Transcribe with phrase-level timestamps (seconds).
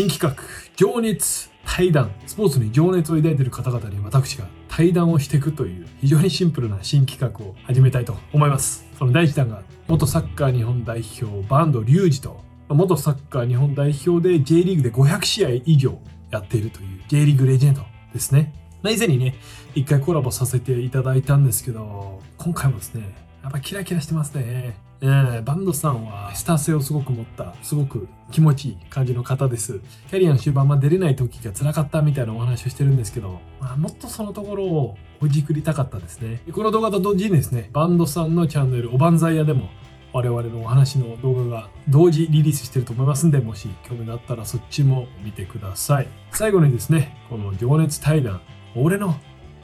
[0.00, 0.42] 新企画、
[0.76, 2.10] 情熱対談。
[2.26, 8.86] スポーツに情熱を抱いている方々に私が対談をしていくという非常にシンプルな新企画を始めたいと思います。
[8.98, 12.40] その第一弾が、元サッカー日本代表、バンドリュウジと、
[12.70, 17.82] 元サッカー日本代表で J リーグで500試合以上やっているという J リーグレジェンド
[18.14, 18.54] ですね。
[18.82, 19.34] 以前にね、
[19.74, 24.89] 一回コラボさせていただいたんですけど、今回もですね、やっぱキラキラしてますね。
[25.02, 29.80] えー、バンドさんはスター性をすごく持った、すごく気持ちいい感じの方です。
[30.10, 36.42] キャリアの終盤、まあ、出れない時が辛かったみたいなお話をしてるんですけど、まあ、もっとそのところをほじくりたかったですね。
[36.52, 39.70] この動画と同時にですね、バンドさんのチャンネル、おばんざい屋でも、
[40.12, 46.08] 我々のお話の動画が同時リリースしてると思いますんで、もし興味があったらそっちも見てください。
[46.32, 48.40] 最後にですね、この情熱対談、
[48.76, 49.14] 俺の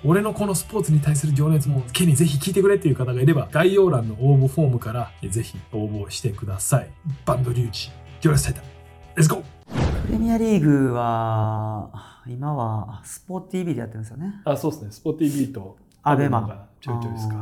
[0.09, 6.91] 俺のこのスポーツに対する情熱もケにぜひ聞いてくれっていう方がいれば概要欄の応募フォームからぜひ応募してください。
[7.25, 8.71] バンドリュウジ情熱対談レ
[9.17, 14.41] ッツゴープレミアリーグは、今はスポーツ TV でやってるんですよね。
[14.45, 14.91] あそうですね。
[14.93, 16.43] スポー TV とアベマ。
[16.43, 17.35] がちょいちょいですか。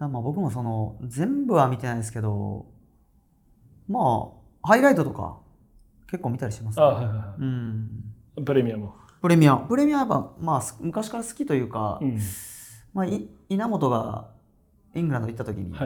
[0.00, 2.66] まあ僕もその、全部は見てないですけど、
[3.88, 5.38] まあ、ハイライトとか
[6.10, 7.88] 結構見たりします、あはいはいはうん。
[8.36, 8.90] いプレミアム
[9.26, 9.56] プレミア。
[9.56, 12.20] プレミアはやっぱ、まあ、す昔から好きというか、うん。
[12.94, 14.28] まあ、い稲本が
[14.94, 15.76] イングランド行った時に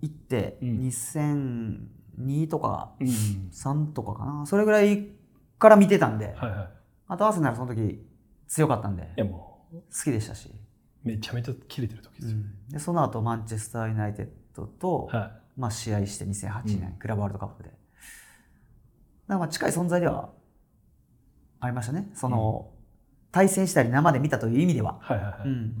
[0.00, 0.78] 行って、うん。
[0.88, 3.08] 2002とかうん
[3.52, 5.10] 3とかかな、それぐらい
[5.58, 6.68] から見てたんで、はいはい。
[7.08, 8.02] あとアーセナルその時
[8.48, 12.38] 強かったんで好きでしたし、うめちゃめちゃ切れてる時ですよ、
[12.70, 16.98] でその後マンチェスター・ユナイテッドと、はまあ、試合して2008年、うん。
[16.98, 17.70] クラブワールドカップで。
[19.28, 20.30] まあ近い存在では
[21.64, 22.10] ありましたね。
[22.14, 22.70] その、
[23.32, 25.74] 対戦したり生で見たという意味では、いはいはいはい、うん、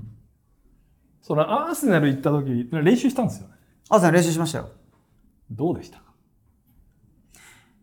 [1.22, 3.54] そのアーセナル行った時練習したんですよね。
[3.90, 4.70] アーセナル練習しましたよ。
[5.50, 6.04] どうでしたか？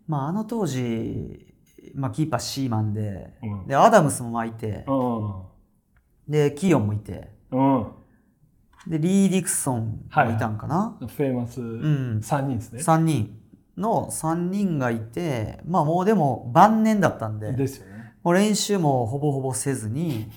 [0.07, 1.53] まあ、あの当時、
[1.95, 3.67] まあ、キーパーシーマンで,、うん。
[3.67, 5.33] でアダムスもいてうん
[6.27, 7.29] でキーオンもいて。
[7.51, 7.87] うん。
[8.87, 12.19] でリー・ディクソンもいたんかな、 famous ん。
[12.19, 13.40] 3人ですね、3人
[13.77, 20.29] の3人がいてまあもうでも晩年だったんでですよねもう練習もほぼほぼせずに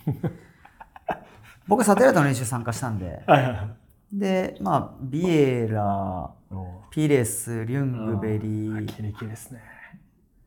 [1.66, 9.60] 僕はサテライトの練習参加したんではいはいはいでまあビエラ、ピレス、リュングベリー、キレキレですね。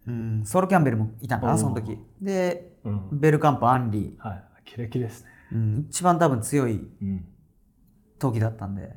[0.07, 3.09] うん、ソロキャンベルもいたんかおーなその時でうん。
[3.11, 4.43] ベルカンプアンリーはい。
[4.63, 5.29] キレキレですね。
[5.51, 7.25] うん、一番多分強いうん。
[8.17, 8.95] 時だったんで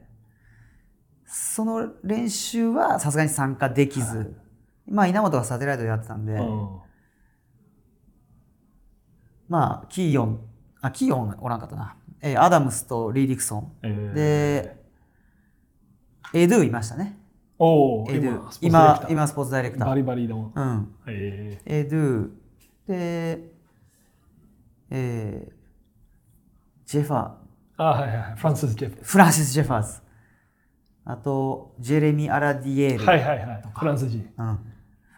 [1.33, 4.35] その練習はさすがに参加できず、
[4.89, 6.79] まあ稲本がサテライトでやってたんで、うん。
[9.49, 10.41] まあキーヨン
[10.81, 13.73] あキーヨンおらんかったな、えーアダムスとリー・ディクソン。
[13.83, 14.81] えー、で
[16.35, 17.17] エドゥいましたね。
[17.61, 18.59] おお、エドゥ。
[18.63, 19.89] 今、スポーツ今スポーツダイレクター。
[19.89, 20.53] バリバリの。
[20.53, 20.95] うん。
[21.07, 22.31] えエドゥ。
[22.89, 23.53] で
[24.91, 25.53] えー
[26.87, 27.31] ジェファーー、
[27.77, 28.35] あ、はいはいはい。
[28.37, 28.99] フランシス・ジェフ。
[29.01, 30.03] フランシス・ジェファーズ
[31.11, 33.63] あとジェレミ・アラディエール、はいはいはい。
[33.75, 34.31] フランス人。
[34.39, 34.59] うん、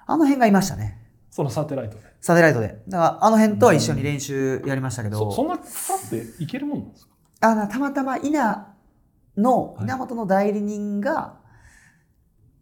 [0.06, 0.98] あの辺がいましたね。
[1.30, 2.02] そのサテライトで。
[2.20, 2.82] サテライトで。
[2.88, 7.12] だからあの辺とは一緒に練習やりましたけど、そそんなファっていけるもんなんですか？
[7.40, 8.66] あのたまたま稲
[9.36, 9.84] のはい。
[9.84, 11.41] 稲本の代理人が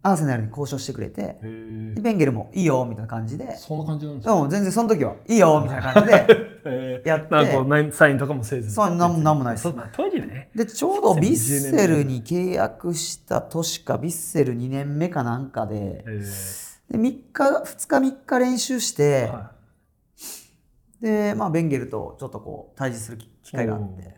[0.03, 6.27] アーセナルに交渉してくれて、でベンゲルもいいよみたいな感じで、そんな感じなんですかうん、全然その時はいいよみたいな感じで、
[6.65, 7.35] え やって。
[7.35, 8.73] なんかサインとかもせず。
[8.73, 9.65] そうなんもなんもないです。
[9.65, 10.51] そ当時ね。
[10.55, 16.93] でちょうどヴィッセルに契約した年かヴィッセル2年目かなんかでえー。
[16.93, 17.01] で3
[17.33, 19.53] 日2日3日練習して、は
[21.01, 24.15] で、まあ、ベンゲルとちょっとこう対峙する機機会があっおて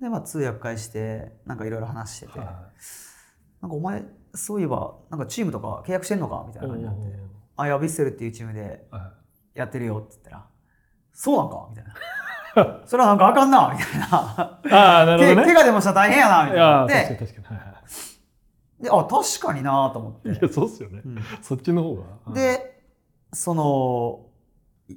[0.00, 2.40] で、まあ、通訳介してなんかいろいろ話してて、い。
[2.40, 2.70] は
[3.60, 4.04] なんかお前
[4.34, 6.66] そういえばなんかチームとか契約してんのかみたいい。
[6.66, 7.22] な感じになっておー
[7.56, 9.12] 「あいやヴィッセルっていうチームでは
[9.54, 10.46] やってるよ」って言ったら
[11.12, 14.60] 「そうなんか?」みたいな「それはなんかあかんな」みたいないあ
[15.02, 15.54] あ、な「けるほどね。
[15.54, 21.02] 怪我でもしたら大変やな」みたいなって確かにであ確かになと思っていや、そうっすよね。
[21.04, 21.94] うんそっちの方
[22.26, 22.34] が。
[22.34, 22.82] で
[23.32, 24.26] その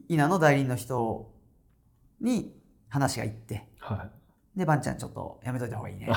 [0.10, 1.32] 稲の代理人の人
[2.20, 4.10] に話がいっては
[4.56, 6.10] でばんちゃんちょっとやめといた方がいいね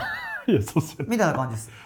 [0.49, 0.51] い。
[0.53, 1.11] いや、そうっすよね。
[1.11, 1.77] みたいな感じです結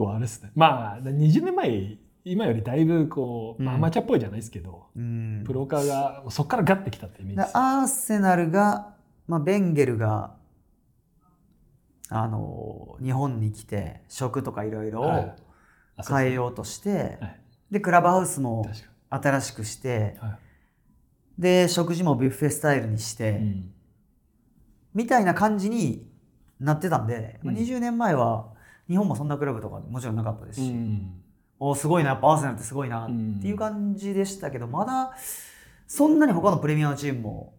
[0.00, 0.50] 構あれですね。
[0.54, 5.42] まあ、20年前、今よりだいぶこう、まあ、うんアマチュアっぽいじゃないですけど、うん。
[5.44, 7.36] プロ化がそこからガッてきたってイメージ。
[7.36, 7.52] でです。
[7.56, 8.94] アーセナルが、
[9.26, 10.34] まあ、ベンゲルが
[12.08, 14.70] あの日本に来て食とかい。
[14.70, 15.34] ろいろはい
[15.98, 17.40] を変えようとして、はい。
[17.70, 18.66] でクラブハウスも
[19.10, 20.28] 新しくしてに。
[20.28, 20.38] はい。
[21.38, 23.72] で食事もビュッフェスタイルにして、うん。
[24.94, 26.06] みたいな感じに
[26.58, 27.58] なってたんで、まあうん。
[27.58, 28.52] 20年前は
[28.90, 31.22] 日本もそんなクラブとかもちろんなかったですし、うん
[31.62, 33.06] おすごいなやっぱアーセナルってすごいなっ
[33.40, 35.14] ていう感じでしたけど、まだ
[35.86, 37.54] そんなに他のプレミアムチームも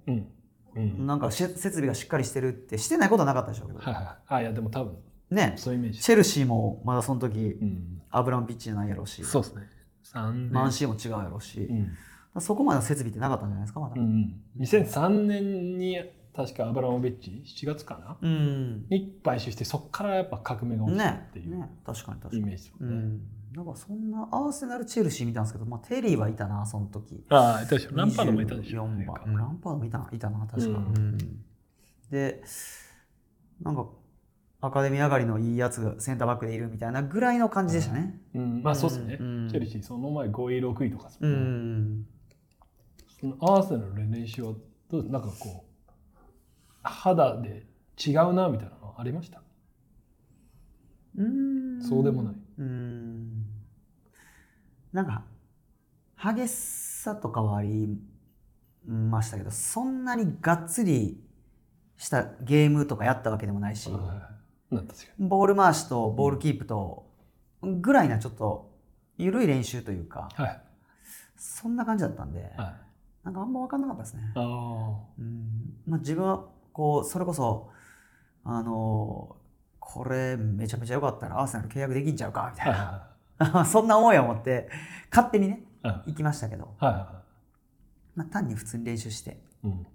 [0.73, 4.05] なんかし設備がしっかりしてるってしてないことはなかったでしょうけど、はいはい。
[4.27, 4.97] あいやでも多分
[5.29, 5.53] ね。
[5.55, 6.01] そういうイメージ。
[6.01, 8.01] チェルシーもまだその時うん。
[8.09, 9.23] アブラムピッチじゃないやろうし。
[9.23, 9.69] そうですね。
[10.13, 10.51] 3年。
[10.51, 12.41] マンシーも違うやろうし、うん。
[12.41, 13.93] そこまでの設備ってなかったんじゃないですかまだ。
[13.95, 14.41] うんうん。
[14.59, 15.99] 2003年に
[16.33, 18.17] 確かアブラモビッチ7月かな？
[18.21, 18.85] うん。
[18.89, 21.69] に買収してそこからやっぱ革命が起きたねっていうね。
[21.85, 22.77] 確かに確かイにメージですね。
[22.81, 23.21] うん。
[23.53, 27.25] なんかそんなアーセナルチェルシー見たんですけど、まあ、テリーはいたなその時。
[27.29, 27.91] ああいたでしょ。
[27.93, 28.85] ランパードもいたでしょ。
[28.85, 29.21] 24番。
[29.25, 30.75] うんランパードもいたないたな確か、うん。
[30.75, 31.17] うん。
[32.09, 32.41] で
[33.61, 33.87] なんか
[34.61, 38.21] アカデミー上がりのいいやつがセンターバックでいるみたいなぐらいの感じでしたね。
[38.35, 38.63] うん。
[38.63, 39.17] まあそうですね。
[39.19, 39.49] うん。
[39.49, 42.03] チェルシーその前5位6位とかですうもんね。
[42.03, 42.05] ん。
[43.19, 44.53] そのアーセナルの練習は
[44.91, 45.70] なんかこう
[46.83, 47.65] 肌で
[47.97, 49.41] 違うなみたいなのありました？
[51.17, 51.81] うん。
[51.81, 52.35] そうでもない。
[52.59, 53.45] うん。
[54.93, 55.23] なんか
[56.17, 57.97] 激しさとかはあり
[58.85, 61.23] ましたけどそんなにがっつり
[61.97, 63.89] したゲームとかやったわけでもないし、
[65.19, 67.09] ボール回しとボールキープと
[67.61, 68.71] ぐらいなちょっと
[69.17, 70.61] 緩い練習というかにはい。
[71.37, 72.55] そんな感じだったんで、はい。
[73.23, 74.31] なんかあんま分かんなかったですね。
[74.35, 75.75] あうん。
[75.87, 77.69] まあ、自分はこうそれこそ
[78.43, 79.35] あの
[79.79, 84.69] これめちゃめちゃ良かったらアーセナル契約できんちゃうかみたいあな、は そんな思いを持って
[85.11, 85.63] 勝手にね
[86.05, 89.31] 行きましたけど、まあ、単に普通に練習して。
[89.31, 89.87] いうん。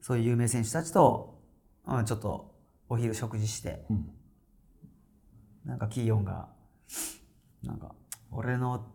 [0.00, 1.38] そういう有名選手たちと、
[1.86, 2.54] うん、ちょっと
[2.88, 3.84] お昼食事して。
[3.90, 4.10] うん。
[5.64, 6.48] なんかキーヨンが
[7.62, 7.94] なんか
[8.30, 8.86] 俺の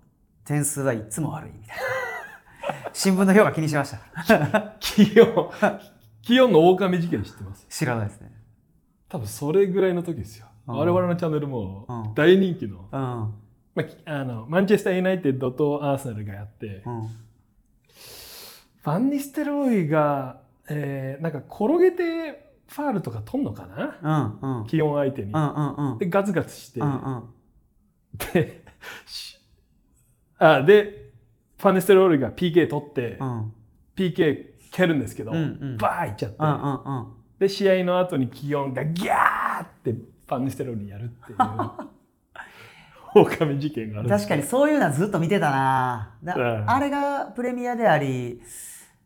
[0.43, 1.83] 点数はいつも悪いみたいな。
[2.93, 4.75] 新聞の評価気にしました。
[4.79, 5.03] 気
[6.23, 7.67] 温気温の狼事件知ってます？
[7.69, 8.31] 知らないですね。
[9.09, 10.47] 多分それぐらいの時ですよ。
[10.67, 10.75] うん。
[10.77, 12.13] 我々のチャンネルもうん。
[12.15, 12.79] 大人気の。
[12.79, 12.89] うん。
[12.89, 13.33] ま
[13.77, 16.83] あきあのマンチェスター・ユナイテッドとアーセナルがやって。
[16.85, 17.07] うん。
[18.83, 24.39] ファンニステロイが、えーなんか転げてファールとか取んのかな？
[24.41, 24.67] うんうん。
[24.67, 25.31] 気温相手に。
[25.31, 25.37] う。
[25.37, 25.97] んうんうん。
[25.99, 27.23] で、ガツガツして、うんうん。
[28.33, 28.63] で、
[29.05, 29.37] し
[30.37, 31.11] あで、
[31.57, 33.53] ファンニステロイが PK 取って、うん。
[33.95, 35.77] PK 蹴るんですけど、うんうん。
[35.77, 37.07] バーいっちゃって、うんうんうん。
[37.39, 41.37] で、試合の後に気温がギャーってファンニステロイにやるっていう、
[43.21, 46.15] 狼事件がある確かにそういうのはずっと見てたな。
[46.23, 46.69] だうん。
[46.69, 48.41] あれがプレミアであり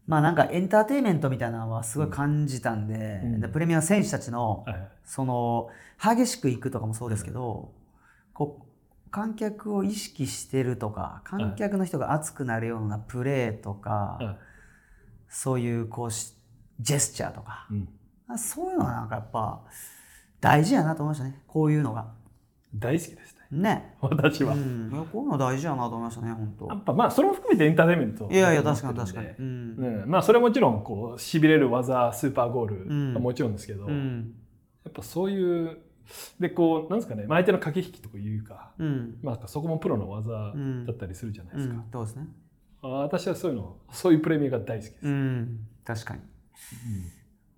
[0.08, 3.42] まあなんかエンターテインメントみたいなのはすごい感じたんで,、うん。
[3.42, 5.70] でプレミア選手たちのはいその
[6.02, 7.72] 激しくいくとかもそうですけど、
[8.34, 14.47] こう観客を意識してるとか観客の人が熱くなるようなプレーとか、はい
[15.30, 16.34] そういうこうし
[16.80, 17.68] ジェスチャーとか。
[17.72, 18.38] うん。
[18.38, 19.62] そういうのはなんかやっぱ
[20.42, 21.42] 大事やなと思いましたね。
[21.48, 22.14] こういうのが。
[22.76, 23.96] 大好きですね、ね。
[24.02, 24.54] 私は。
[24.54, 26.68] うん、こういうの大事やなと思いましたね本当。
[26.68, 34.34] やっぱまあそれも含めてエンターテインメントいやいや確かに確かに、ううんんまあそれはもちろんこうしびれる技スーパーゴーうんルはもちろんですけど、やうん。
[34.88, 35.78] っぱそういう
[36.40, 37.26] でこうなんですかね。
[37.26, 39.18] まあ相手の駆け引きとかいうか、うん。
[39.24, 40.86] まあ、そこもプロの技うん。
[40.86, 42.28] だったりするじゃないですか、うん、そうですね。
[42.28, 42.47] あ
[42.90, 45.68] 私はそういうのそういうプレミアが大好きです、うん。
[45.84, 46.22] 確かに。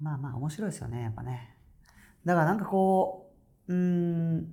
[0.02, 1.56] まあまあ面白いですよねやっぱね。
[2.26, 3.32] だからなんかこ
[3.68, 4.48] ううーん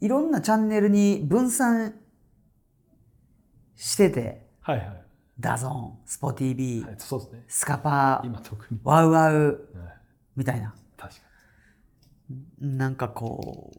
[0.00, 1.94] いろんなチャンネルに分散
[3.74, 5.02] しててはいはい、
[5.38, 7.44] DAZNスポ TV、はい、そうですね。
[7.46, 9.96] スカパー今特に、 WOWOW はい。
[10.34, 10.74] みたいな。
[10.96, 11.20] 確か
[12.60, 13.78] なんかこう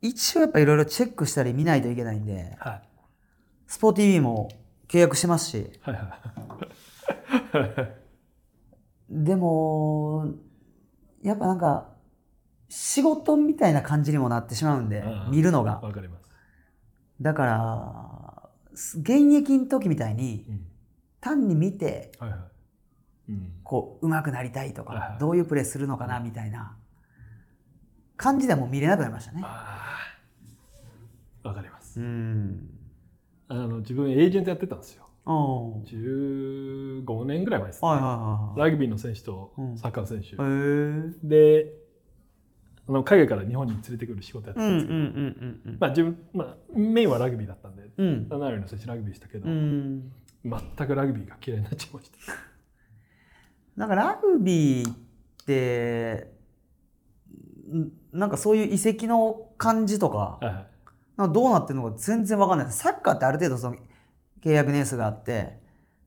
[0.00, 2.82] 一応やっぱいろいろチェックしたり見ないといけないんでにはい。
[3.66, 4.48] スポ TV も
[4.88, 5.70] 契約してますし。
[5.82, 6.04] はいはい
[9.10, 10.34] でも
[11.22, 11.88] やっぱなんか
[12.68, 15.80] 仕事みたいな感じにもなってしまうんでうん見るのが。
[15.80, 16.28] わかります、
[17.20, 20.66] だから現役の時みたいにうん。
[21.20, 22.40] 単に見てはいはい。
[23.28, 23.52] うん。
[23.62, 25.08] こう上手くなりたいとはいはい。
[25.12, 26.76] かどういうプレーするのかなみたいな
[28.16, 29.42] 感じではもう見れなくなりましたね。
[31.42, 32.00] わかります。
[32.00, 32.68] うん
[33.48, 35.04] あの自分エージェントやってたんですよ。
[35.26, 39.78] おー15年ぐらい前ですね、はいはいはいラグビーの選手とうん。
[39.78, 40.50] サッカーの選手、はい。
[40.50, 41.62] へえ。
[41.62, 41.72] で
[42.86, 48.26] あの海外から日本に連れてくる仕事やってうんうんたんですけど、うんうんまあ、自分、まあ、メインはラグビーだったんでうん。
[48.28, 50.12] 7割の選手ラグビーしたけど、うん。
[50.44, 52.16] 全くラグビーが嫌いになっちゃいました。
[53.76, 54.96] なんかラグビーっ
[55.46, 56.32] て
[57.74, 60.66] んなんかそういう遺跡の感じとかはいはい
[61.16, 62.72] どうなってるのか全然わかんない。
[62.72, 63.76] サッカーってある程度その
[64.42, 65.58] 契約年数があって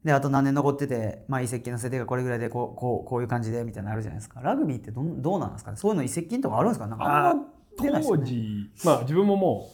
[0.04, 4.42] であと何年残ってて、まあ、移籍の設定がこれぐらいでこうこうこういう感じでみたいなのあるじゃないですか。
[4.42, 5.78] ラグビーってどんどうなんですかね？
[5.78, 6.88] そういうの移籍金とかあるんですか？
[6.88, 7.46] なんかあんま
[7.82, 9.70] 出ないです当時、まあ、自分もも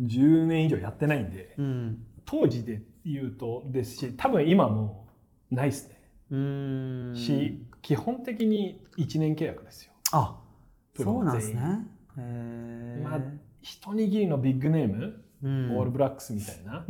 [0.00, 1.54] う10年以上やってないんで。
[1.58, 2.04] うん。
[2.24, 5.06] 当時で言うとですし多分今も
[5.50, 6.00] ないですね、
[6.30, 7.16] うーん。
[7.16, 9.92] し基本的に1年契約ですよ。
[10.12, 10.38] あ
[10.96, 11.60] そうなんですね。
[12.16, 13.20] へえまあ
[13.62, 15.76] 一握りのビッグネーム、うん。
[15.76, 16.84] オールブラックスみたいな？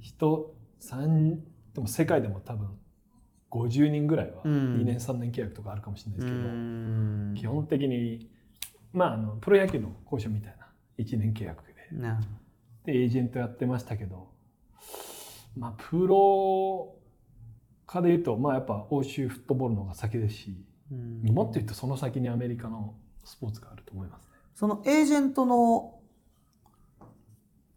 [0.00, 1.38] 人3
[1.74, 2.68] でも世界でも多分
[3.50, 4.76] 50人ぐらいはうん。
[4.78, 6.44] 2年3年契約とかあるかもしれないですけど、うん。
[6.46, 8.30] うん基本的に
[8.92, 10.66] まああのプロ野球の交渉みたいな。
[10.98, 11.72] 1年契約で。
[11.98, 12.18] ね
[12.84, 14.28] でエージェントやってましたけど
[15.56, 16.94] まあプロ
[17.86, 21.22] 化で言うとまあやっぱ欧州フットボールの方が先ですしうん。
[21.32, 24.24] もっと言うとその先にアメリカのスポーツがあると思います。
[24.24, 24.31] ね。
[24.54, 25.98] そのエージェントの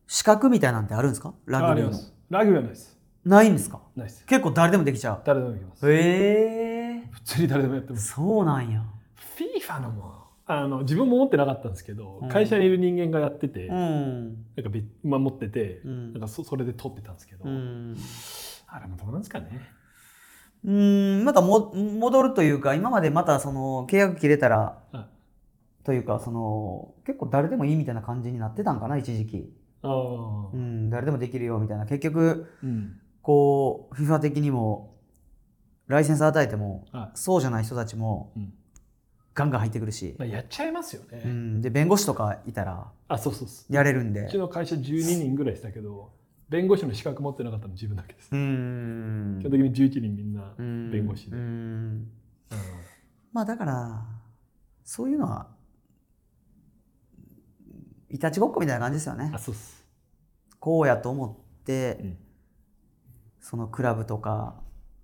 [0.08, 1.34] 資格みたいなんてあるんですか？
[1.46, 1.98] ラグビーの。
[2.30, 2.98] ラグビーはないです。
[3.24, 3.82] ないんですか？
[3.96, 4.26] ないです。
[4.26, 5.88] 結構誰でもできちゃ誰でもできます。
[5.88, 7.10] うへえ。
[7.12, 8.14] 普通に誰でもやってます。
[8.14, 8.84] そうなんや。
[9.38, 12.30] FIFA のもあの自分も持ってなかったんですけど、うん。
[12.30, 14.46] 会社にいる人間がやってて、うん。
[14.56, 16.14] なんかびまあ、持ってて、うん。
[16.14, 17.98] なんかそそれで取ってたんですけど、うん。
[18.68, 19.72] あれもどうなんですかね。
[20.64, 25.08] うーんまたも戻るというか今までまたその契約切れたらあ
[25.86, 30.50] というかその結構誰でもいいみたいな感じになってたんかな一時期、あー。
[30.54, 31.86] うん、誰でもできるよみたいな。
[31.86, 33.00] 結局うん。
[33.22, 34.96] こう FIFA 的にも
[35.88, 38.54] ライセンス与えてもあそうじゃない人たちもうん。
[39.36, 41.22] ガンガン入ってくるし、まあ、やっちゃいますよね。
[41.26, 43.74] うん、で弁護士とかいたらあそうそうそう。
[43.74, 44.22] やれるんで。
[44.22, 46.14] うちの会社12人ぐらいでしたけど
[46.50, 48.30] 弁護士の資格持ってなかったの自分だけです。
[48.32, 49.40] うーん。
[49.42, 50.90] 基本的に11人みんなうん。
[50.90, 51.36] 弁護士で。
[51.36, 51.46] ううん
[52.00, 52.08] ん。
[53.34, 54.06] まあだから
[54.84, 55.55] そういうのは
[58.16, 59.30] いたちごっこみたいな感じですよね。
[59.34, 59.86] あそうっす。
[60.60, 62.18] こうやと思って、うん。
[63.42, 64.56] そのクラブとか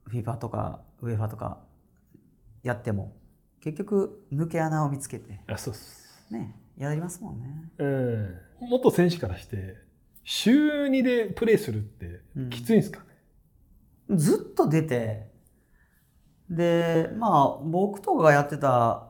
[0.10, 1.60] FIFA とか UEFA とか
[2.64, 3.16] やっても
[3.60, 6.26] 結局抜け穴を見つけてあそうっす。
[6.32, 7.72] ねやりますもんね。
[7.78, 8.40] うん。
[8.62, 9.76] 元選手からして
[10.24, 13.06] 週2でプレーするってきついんですかね、
[14.16, 15.28] ずっと出て
[16.50, 19.10] でまあ僕とかがやってた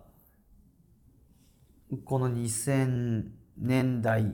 [2.05, 4.33] この2000年代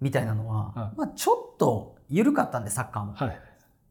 [0.00, 3.14] みたいなのは、はまあ、ちょっと緩かったんでサッカーも。
[3.14, 3.40] はい。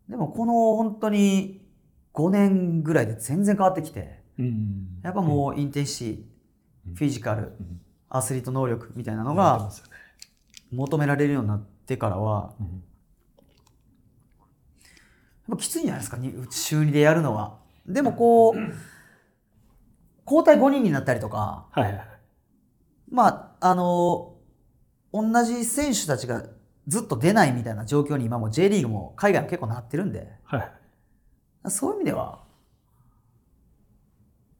[0.09, 1.65] でもこの本当に
[2.13, 6.23] 5年ぐらいで全然変わってきてうんやっぱもうインテンシティ、
[6.89, 6.95] うん。
[6.95, 7.81] フィジカルうん。
[8.09, 9.71] アスリート能力みたいなのが
[10.71, 12.83] 求められるようになってからはうん。
[15.47, 17.57] やっぱきついんじゃないですかに週2でやるのは。
[17.87, 18.55] でもこう
[20.25, 22.07] 交代5人になったりとかはい。
[23.09, 24.35] まああの
[25.11, 26.43] 同じ選手たちが
[26.87, 30.71] ずっと出ないみたいな状況に今も J リーグも海外も結構なってるんではい。
[31.71, 32.43] そういう意味では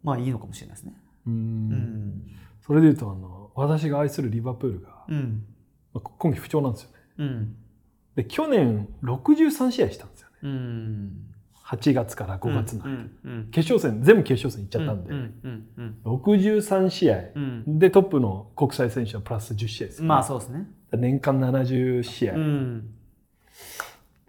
[0.01, 0.93] まあいいのかもしれないですね。
[1.27, 1.29] う。
[1.29, 2.21] うんん
[2.65, 5.45] それで言うとあの私が愛するリバプールが、うん
[5.93, 6.95] まあ、今季不調なんですよね。
[7.19, 7.55] うん
[8.15, 10.35] で去年63試合したんですよね。
[10.41, 11.34] うん
[11.65, 20.67] 8月から5月の間、うんうん決勝戦全部決勝戦行っちゃったんで、うんうんうん63試合うんでトップの国際選手はプラス10試合ですよね、まあそうですね。
[20.91, 22.89] 年間70試合、うん。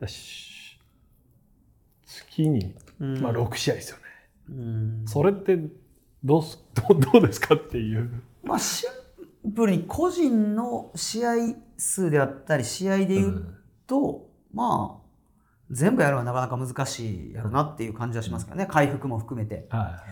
[0.00, 0.78] だし
[2.06, 3.20] 月に、うん。
[3.20, 4.02] まあ、6試合ですよね、
[4.48, 5.04] うん。
[5.06, 5.58] それって
[6.24, 8.10] どうす どうどうですかっていう、
[8.42, 8.86] まあシ
[9.46, 11.34] ンプルに個人の試合
[11.76, 13.54] 数であったり試合で言う
[13.86, 15.05] と、まあ
[15.70, 19.66] 全部やるのはなかなか難しいやろなっていう感じはしますけどね、回復も含めて。
[19.70, 20.02] は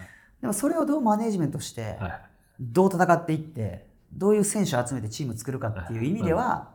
[0.40, 2.20] でもそれをどうマネージメントしていはい。
[2.60, 6.70] どう戦っていってどういう選手を集めてチームを作るかっていう意味では、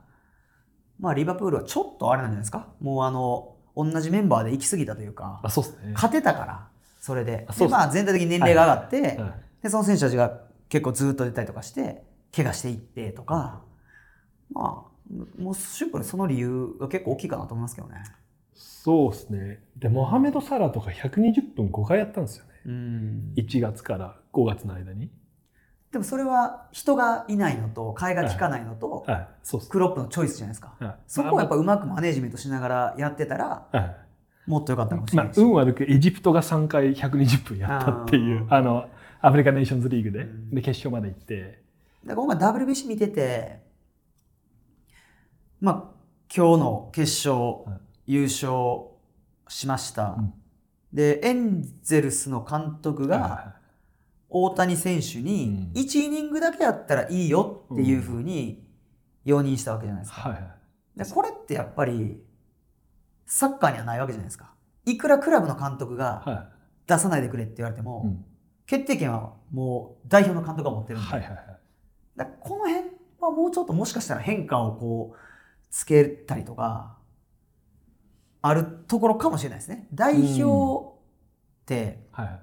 [0.99, 2.67] まあリバプールはちょっとあれなんじゃないですか？
[2.81, 5.91] もうあの同じメンバーで行き過ぎたというかあそうですね。
[5.93, 6.67] 勝てたから
[6.99, 7.45] それで。
[7.47, 9.17] ですまあ、全体的に年齢が上がって、はい。
[9.63, 12.03] でその選手たちが結構ずっと出たりとかして
[12.35, 13.61] 怪我していってとか。
[14.51, 14.89] まあ
[15.41, 18.03] もうシンプルにその理由が結構大きいかなと思いますけどね。
[18.59, 19.63] そうですね。
[19.77, 22.51] でモハメド・サラとか120分5回やったんですよね。
[22.65, 23.33] うん。
[23.37, 25.09] 1月から5月の間に。
[25.93, 29.27] でもそれは人がいないのと替えが利かないのと、はい。
[29.43, 29.71] そうです。
[29.71, 30.75] クロップのチョイスじゃないですか。
[30.77, 30.95] はい。
[31.07, 33.95] そこをやっぱうまくマネージメントしながらやってたらはい。
[34.45, 35.41] もっと良かったかもしれまあ、ないし。
[35.41, 38.89] 運悪くエジプトが3回120分やったっていうあの
[39.21, 40.49] アフリカネーションズリーグで,、うん。
[40.51, 41.63] で決勝まで行って。
[42.05, 43.61] だから今 WBC 見てて、
[45.61, 45.99] まあ、
[46.35, 48.89] 今日の決勝はい優勝
[49.47, 50.15] しました。
[50.17, 50.33] うん。
[50.91, 53.55] で、エンゼルスの監督がは
[54.29, 55.79] 大谷選手にうん。
[55.79, 58.67] 1イニングだけやったらいいよっていうふうに
[59.23, 60.35] 容認したわけじゃないですか。
[60.95, 62.19] でこれってやっぱり
[63.27, 64.55] サッカーにはないわけじゃないですか。
[64.85, 66.49] いくらクラブの監督がは
[66.87, 68.25] 出さないでくれって言われても、いうん。
[68.65, 71.45] 決定権はもう代表の監督が持ってるんで、はいはいはい。
[72.17, 72.85] だこの辺
[73.19, 75.17] ははもうちょっともしかしたら変化をこう
[75.69, 76.97] つけたりとか
[78.41, 79.87] あるところかもしれないですね。
[79.93, 82.41] 代表ってはい。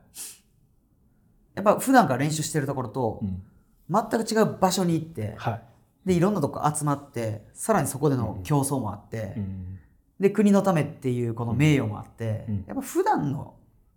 [1.54, 3.42] やっぱ普段から練習してるところとうん。
[3.88, 5.62] 全く違う場所に行ってはい。
[6.06, 9.78] でいろんなとこ集まってさらにそこでの競争もあって、うん。
[10.20, 13.54] で国のためっていうこの名誉もあって、うんやっぱ普段の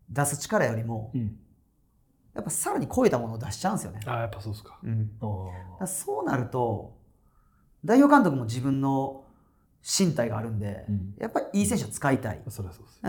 [0.09, 1.37] 出す力よりもうん。
[2.35, 3.99] やっぱさらに超えたものを出しちゃうんですよね。
[4.05, 4.79] ああ、やっぱそうですか。
[4.83, 5.11] うん
[5.85, 6.97] そうなると
[7.83, 9.23] 代表監督も自分の
[9.83, 12.41] 身体があるんで、うんやっぱりいい選手を使いたい。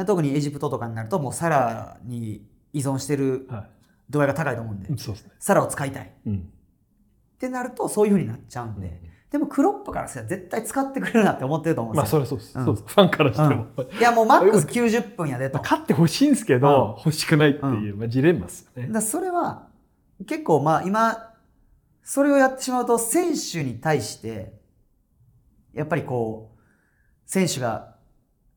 [0.06, 3.68] 特にエジプトとかになるともうサラに依存してるは
[4.08, 4.98] 度合いが高いと思うんで、い。
[4.98, 5.30] そうですね。
[5.38, 6.48] サラを使いたいっうん。
[7.38, 9.00] てなるとそういうふうになっちゃうんで、
[9.30, 12.26] でもクロップからしたら絶対使ってくれるなって思ってると思うんまあ、ですよ。
[12.26, 12.58] それはそうです。
[12.58, 12.94] うんそうです。
[12.94, 13.66] ファンからしても。
[13.98, 15.54] いやもうマックス90分やでと。
[15.54, 18.88] まあ勝ってほしいんですけど、欲しくないっていう、まあ、ジレンマですよね。
[18.92, 19.68] だそれは
[20.26, 21.30] 結構まあ今
[22.02, 24.52] それをやってしまうと選手に対して
[25.72, 26.49] やっぱりこう
[27.30, 27.94] 選手が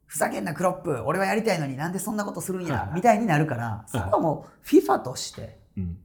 [0.08, 5.98] ふざけんなクロップ俺はやりたいのになんでそんなことするんやみたいになるからそこはもう FIFA としてうん。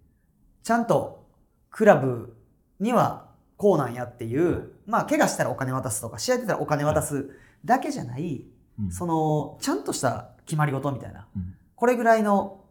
[0.63, 1.27] ちゃんと
[1.71, 2.37] クラブ
[2.79, 7.31] にはこうなんやっていうまあ怪我したらお金渡すとか試合出たらお金渡す
[7.65, 8.45] だけじゃない
[8.79, 8.93] うん。
[8.93, 11.55] そのちゃんとした決まり事みたいなうん。
[11.75, 12.65] これぐらいの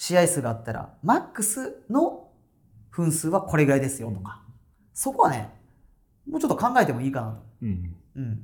[0.00, 2.30] 試合数があったら、マックスの
[2.90, 4.40] 分数はこれぐらいですよとか、
[4.94, 5.50] そこはね、
[6.26, 7.42] もうちょっと考えてもいいかなと。
[7.60, 7.94] うん。
[8.16, 8.42] うん。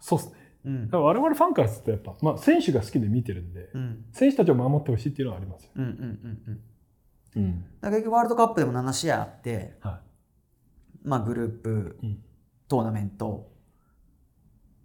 [0.00, 0.34] そうですね。
[0.66, 0.96] うんだか。
[0.98, 4.04] ら我々ファンからするとやっぱ、まあ、選手が好きで見てるんで、うん。
[4.12, 5.70] 選手たちを守ってほしいっていうのはありますよ。
[5.76, 5.84] うん。
[5.84, 5.90] うん。
[5.90, 6.60] うん。
[7.36, 7.42] うん。
[7.42, 7.62] うん。
[7.62, 10.00] だから結局ワールドカップでも7試合あって、は
[11.02, 12.06] まあグループい。
[12.06, 12.18] うん。
[12.66, 13.50] トーナメント、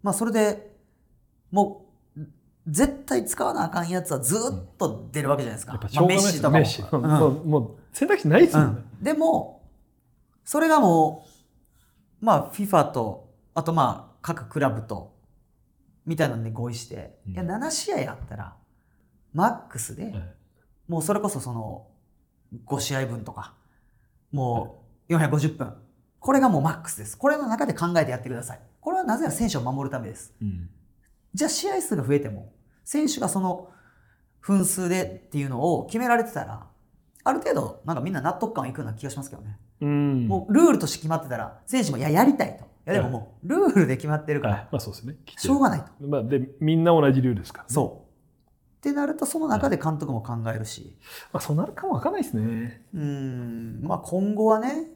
[0.03, 0.75] まあそれで
[1.51, 1.85] も
[2.17, 2.21] う、
[2.67, 5.73] 絶対使わなあかんやつはずっと出るわけじゃないですか。
[5.73, 6.81] やっぱしょうがないですまあメッシ。
[6.81, 7.07] メッシとかも。
[7.07, 8.81] もうもう選択肢ないですもんね。
[8.99, 9.61] うん、でも
[10.43, 11.25] それがも
[12.21, 15.15] うまあ FIFA とあとまあ各クラブと
[16.05, 17.33] みたいなんで合意して、うん。
[17.33, 18.55] いや7試合あったら
[19.33, 20.35] マックスで、はい。
[20.88, 21.88] もうそれこそその
[22.65, 23.53] 5試合分とか
[24.32, 25.73] もう450分。
[26.19, 27.17] これがもうマックスです。
[27.17, 28.60] これの中で考えてやってください。
[28.82, 30.34] これはなぜなら選手を守るためです。
[30.41, 30.69] うん。
[31.34, 32.51] じゃあ試合数が増えても
[32.84, 33.69] 選手がその
[34.41, 36.67] 分数でっていうのを決められてたら
[37.23, 39.60] ある程度なんかみんな納得感いくような気がしますけどね。
[39.82, 40.27] うん。
[40.27, 42.65] もうルールとして決まってたら、選手も、いや、やりたいと。
[42.91, 45.15] いや、でももう、ルールで決まってるかはいら、まあそうですね。
[45.38, 45.88] しょうがないと。
[46.08, 47.73] まあ、で、みんな同じルールですから、ね。
[47.73, 48.10] そう。
[48.78, 50.97] ってなると、その中で監督も考えるし、
[51.34, 52.86] まあそうなるかもわかんないですね。
[52.93, 54.88] うーん、まあ今後はね、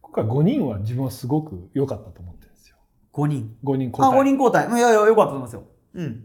[0.00, 2.76] 今回5人は自分はすごく良かったと思ってるんですよ。
[3.12, 3.56] 5人。
[3.62, 4.20] 5人交あ、代。
[4.20, 4.68] 5人交代。
[4.68, 5.64] いやいや、よかったと思いますよ。
[5.94, 6.24] うん。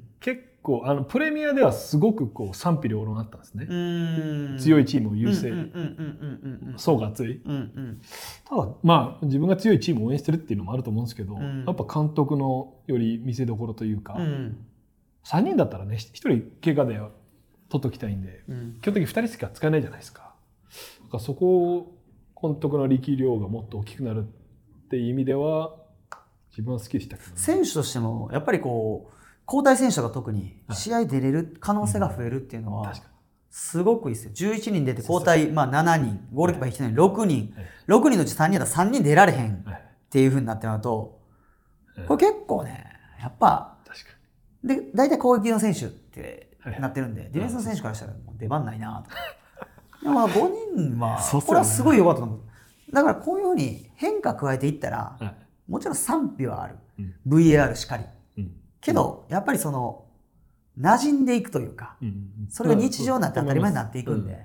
[0.66, 3.68] 結構、あの、プレミアではすごくこう賛否両論あったんですね。
[4.58, 5.54] 強いいチームを優勢。
[6.78, 7.42] 層が厚い。
[7.46, 7.52] うん。
[7.52, 8.02] うんうん。
[8.44, 14.66] ただ、まあ、自分が強いチームを応援してるっていうのもあると思うんですけど、うんやっぱ監督のより見せどころというか、うん。
[15.26, 16.98] 3人だったらね、1人怪我で
[17.70, 18.78] 取っときたいんで、うん。
[18.82, 20.34] 基本的に2人しか使えないじゃないですか。
[21.04, 21.96] だからそこを
[22.42, 25.76] 監督の力量がもっと大きくなるっていう意味では、
[26.50, 27.34] 自分は好きでしたけどね。
[27.36, 29.16] 選手としても、やっぱりこう、
[29.48, 32.94] 交代選手が特にはい試合出れる可能性が増えるっていうのは、
[33.50, 34.32] すごくいいですよ。
[34.54, 39.64] 11人出て交代、まあ7人、ゴールキーパー引きのに6人、はい6人のうち3人だったら3人出られへんっ。
[40.10, 41.20] ていうふうになってなると、
[41.96, 42.86] はいこれ結構ね、
[43.22, 43.78] やっぱ、
[44.64, 49.12] で、大体攻撃の選手ってはいなってるんで、ディフェンスの選手からしたらもう出番ないなと。
[50.04, 52.40] でもまあ5人は これはすごい良かったと思う。
[52.92, 55.36] だからこういうふうに変化加えていったら。
[55.68, 56.76] もちろん賛否はある。
[57.00, 57.16] うん。
[57.28, 58.06] VAR しかり。
[58.92, 58.94] うん。
[58.94, 60.06] けど、やっぱりその、
[60.80, 64.38] 馴染んでいくというか、うんそれが日常になって当たり前になっていくんで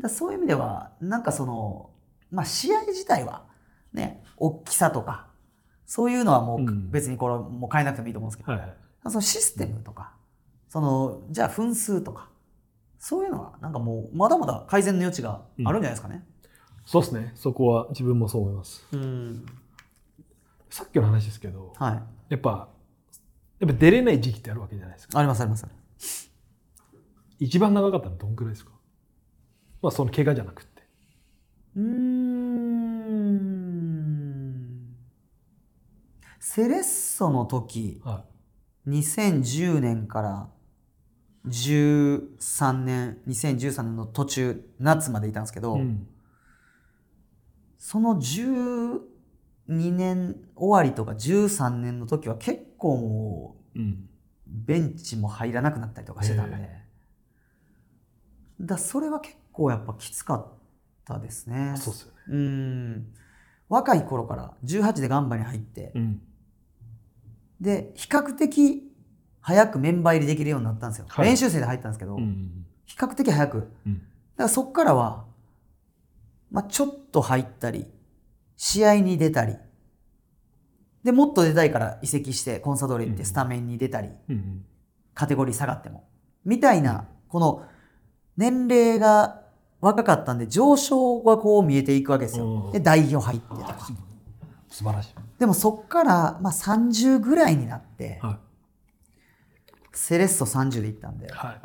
[0.00, 1.90] だそういう意味ではなんかその、
[2.30, 3.44] まあ、試合自体は
[3.92, 5.26] ね大きさとか
[5.84, 8.58] そういうのはもううん別にこれもう変えなくてもいいと思うんですけど。
[9.10, 10.14] そのシステムとか
[10.68, 12.28] そのじゃあ分数とか
[12.98, 16.24] そういうのはなんかもうまだまだ改善の余地があるんじゃないですかね。
[16.84, 17.32] そうですね。
[17.34, 18.84] そこは自分もそう思います。
[18.92, 19.46] うん
[20.70, 22.68] さっきの話ですけど、はい、やっぱ、
[23.58, 25.18] やっぱ出れない時期ってあるわけじゃないですか。
[25.18, 25.66] ありますあります。
[27.38, 28.72] 一番長かったのどんくらいですか？
[29.82, 30.82] まあその怪我じゃなくて。
[31.76, 32.96] うーん
[36.40, 38.24] セレッソの時は
[38.86, 40.48] 2010年から
[41.46, 45.62] 13年2013年の途中夏までいたんですけい。
[45.62, 46.08] ど、うん。
[47.78, 49.00] その12
[49.68, 54.08] 年終わりとか13年の時は結構もううん。
[54.46, 56.82] ベンチも入らなくなったりとかしてたんで、へ
[58.60, 60.46] だそれは結構やっぱきつかっ
[61.04, 61.74] たですね。
[61.76, 62.18] そうっすよね。
[62.28, 63.06] うん
[63.68, 66.22] 若い頃から18でガンバに入って、うん。
[67.60, 68.82] で、比較的
[69.40, 71.06] 早くメンバー入りできるようになったんですよ。
[71.08, 72.64] はい練習生で入ったんですけど、うん。
[72.84, 73.72] 比較的早く。
[73.84, 73.98] うん。
[73.98, 74.06] だか
[74.44, 75.24] らそっからは、
[76.50, 77.86] まあ、ちょっと入ったり、
[78.56, 79.56] 試合に出たり、
[81.06, 84.64] で、もっと出たいから移籍して、コンサドーレ行ってスタメンに出たり、うん。
[85.14, 86.08] カテゴリー下がっても。
[86.44, 87.64] みたいな、この、
[88.36, 89.42] 年齢が
[89.80, 92.54] 若かったんで、上昇がこう見えていくわけですうん。
[92.64, 93.88] よで、代表入ってとか。
[94.68, 95.14] 素晴らしい。
[95.38, 98.40] でもそっから、まあ、30ぐらいになって、は
[99.92, 101.60] セレッソ30で行ったんでい。、はい。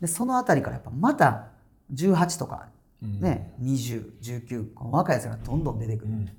[0.00, 1.48] でそのあたりからやっぱまた
[1.92, 2.68] 18とか
[3.02, 3.20] うん。
[3.20, 6.12] ね、20、19、この若いやつがどんどん出てくる。
[6.12, 6.30] うん。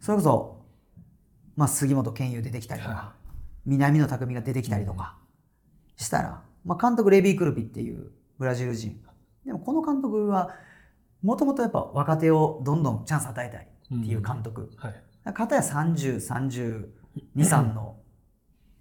[0.00, 0.65] それこそ、
[1.56, 3.12] まあ、杉本健佑出てきたりとか、は
[3.64, 5.16] 南野拓実が出てきたりとか
[5.96, 9.00] したら、まあ、監督レビー・クルピっていうブラジル人。
[9.44, 10.50] でもこの監督は、
[11.22, 13.68] もともとやっぱ若手をどんどんチャンス与えたい
[14.00, 14.70] っていう監督。
[14.76, 15.32] はい。
[15.32, 16.88] かたや30、32、
[17.36, 17.96] 3の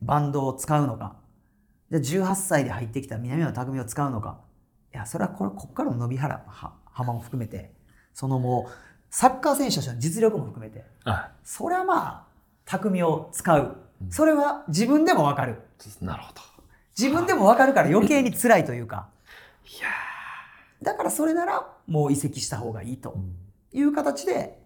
[0.02, 1.18] バンドを使うのか、
[1.92, 4.42] じゃあ18歳で入ってきた南野拓実を使うのか、
[4.94, 7.74] いや、それはこれ、こっからの伸びはらは幅も含めて、
[8.14, 8.72] そのもう、
[9.10, 12.28] サッカー選手としての実力も含めて、あ、それはまあ、
[12.66, 13.78] 匠を使う。
[14.10, 15.62] それは自分でもわかる。
[16.02, 16.42] なるほど。
[16.98, 19.10] 自分でもわかるから余計に辛いというか。
[19.66, 19.88] いや
[20.82, 23.78] だからそれならもう移籍した方がいいとー。
[23.80, 24.62] いう形で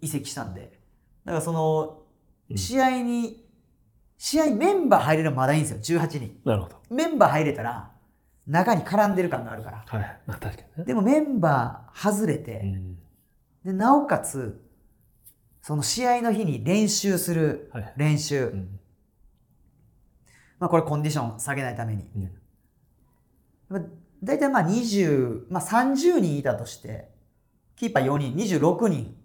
[0.00, 0.78] 移籍したんで。
[1.24, 1.96] だからその、
[2.50, 3.48] うん試合に、
[4.18, 6.40] 試合メンバー入れるのまだいいんですよ、18人。
[6.44, 6.82] なるほど。
[6.90, 7.92] メンバー入れたら、
[8.48, 9.84] 中に絡んでる感があるから。
[9.86, 10.20] はい。
[10.26, 10.84] まあ確かにね。
[10.84, 12.98] でもメンバー外れて、うん。
[13.64, 14.60] でなおかつ、
[15.62, 18.46] その試合の日に練習するはい練習。
[18.46, 18.80] うん。
[20.58, 22.04] まあこれコンディション下げないために。
[22.16, 22.30] うん
[23.68, 23.82] まあ
[24.22, 27.08] 大体まあ20、まあ30人いたとして、
[27.76, 29.16] キーパー4人、26人。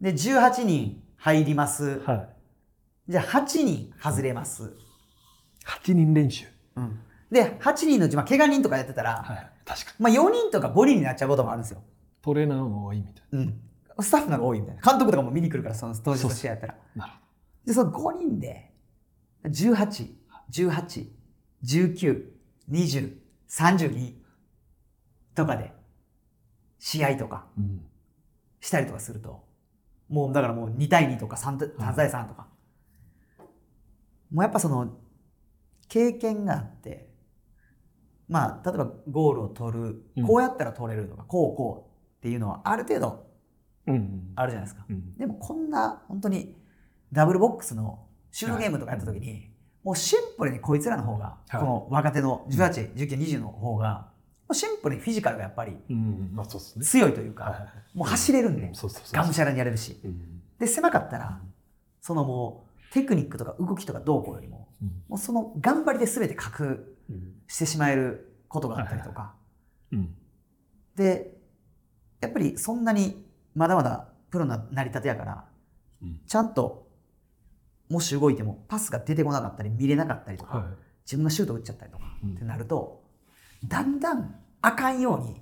[0.00, 2.00] で、18人入ります。
[2.00, 2.28] はい。
[3.08, 4.72] じゃあ8人外れます。
[5.64, 6.46] 8人練習。
[6.76, 6.98] うん。
[7.30, 9.50] で、8人のうち、まあ怪我人とかやってたら、はい。
[9.64, 10.02] 確かに。
[10.02, 11.82] まあ4人とか5人になっちゃうこともあるんですよ。
[12.20, 13.60] トレーナーも多いみたいうん。
[14.00, 14.82] スタッフの多いみたいな。
[14.82, 16.74] 監督とかも見に来るから、その当時の試合やったら。
[16.96, 17.06] な。
[17.06, 17.18] なるほ
[17.66, 18.72] で、その5人で、
[19.44, 20.08] 18、
[20.50, 21.08] 18、
[21.64, 22.24] 19、
[22.70, 23.16] 20、
[23.48, 24.14] 32
[25.34, 25.72] とかで、
[26.78, 27.62] 試合とかど。
[27.62, 27.86] うん。
[28.60, 29.44] したりとかすると、
[30.08, 32.48] もうだからもう2対2とか 3, 3対3とか、
[34.30, 34.96] もうやっぱその、
[35.88, 37.08] 経験があって、
[38.28, 43.33] まあ、例えばゴールを取るう、んこうやったら取れるとか、こうこうっていうのはある程度うん。
[43.86, 44.84] あるじゃないですか。
[44.88, 45.16] うん。
[45.16, 46.56] でもこんな本当に
[47.12, 49.50] ダブルボックスのシュートゲームとかやった時に、
[49.82, 54.08] もうシンプルにこいつらの方が、はいこの若手の18、19、20の方が、
[54.52, 55.76] シンプルにフィジカルがやっぱり。
[56.82, 58.72] 強いというか、もう走れるんで。
[59.12, 60.00] がむしゃらにやれるし。
[60.04, 60.42] うん。
[60.58, 61.40] で、狭かったら、
[62.00, 64.88] そのもうテクニックとか動きとかどうこうよりも、うん。
[65.08, 66.66] もうその頑張りで全て隠
[67.10, 67.34] うん。
[67.46, 69.34] してしまえることがあったりとか、
[69.92, 70.14] うん。
[70.96, 71.36] で、
[72.20, 73.23] やっぱりそんなに
[73.54, 75.44] まだまだプロな成り立てやから、
[76.02, 76.20] うん。
[76.26, 76.88] ちゃんと、
[77.88, 80.70] もし動いてもパスが出てこなかったり見れなかったりとか、は
[81.04, 83.02] 自分がシュート打っちゃったりとかうんってなると、
[83.66, 85.40] だんだんあかんように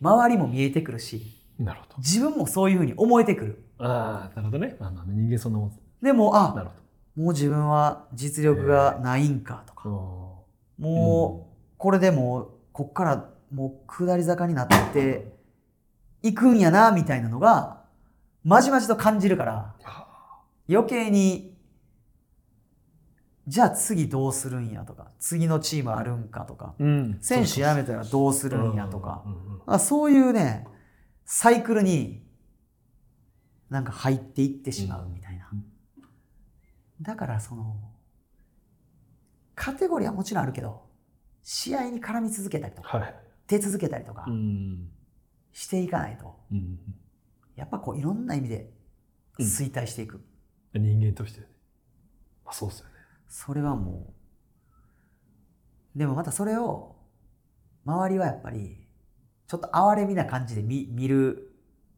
[0.00, 1.62] 周りも見えてくるし、い。
[1.62, 1.98] なるほど。
[1.98, 3.64] 自分もそういうふうに思えてくる。
[3.78, 4.76] ああ、なるほどね。
[4.78, 10.44] まあまあ、人間そんなもんでも、なあ、るほもう自分は実力がないんかとか、ど。
[10.78, 15.35] もうこれでもうこっからもう下り坂になって
[16.26, 17.82] いくんやなみたいなのが
[18.42, 19.74] まじまじと感じるから
[20.68, 21.54] 余計に
[23.46, 27.18] じゃあ次どうするんやとか次のチームあるんかとかうん。
[27.20, 30.66] 選手辞めたらどうするんやとかうんうんうんあそういうね
[31.24, 32.24] サイクルに
[33.70, 35.64] なんか入っていってしまうみたいなうん
[37.02, 37.76] だからその
[39.54, 40.82] カテゴリーはもちろんあるけど
[41.42, 43.14] 試合に絡み続けたりとかはい。
[43.46, 44.88] 出続けたりとかうん。
[45.56, 46.78] していかないとうん。
[47.56, 48.70] やっぱこういろんな意味で
[49.38, 50.20] うん衰退していく、
[50.74, 51.46] 人間としてね。
[52.44, 52.92] まあそうですよね。
[53.26, 54.12] それはも
[55.94, 56.96] うでもまたそれを
[57.86, 58.86] 周りはやっぱり
[59.46, 61.54] ちょっと哀れみな感じで見見る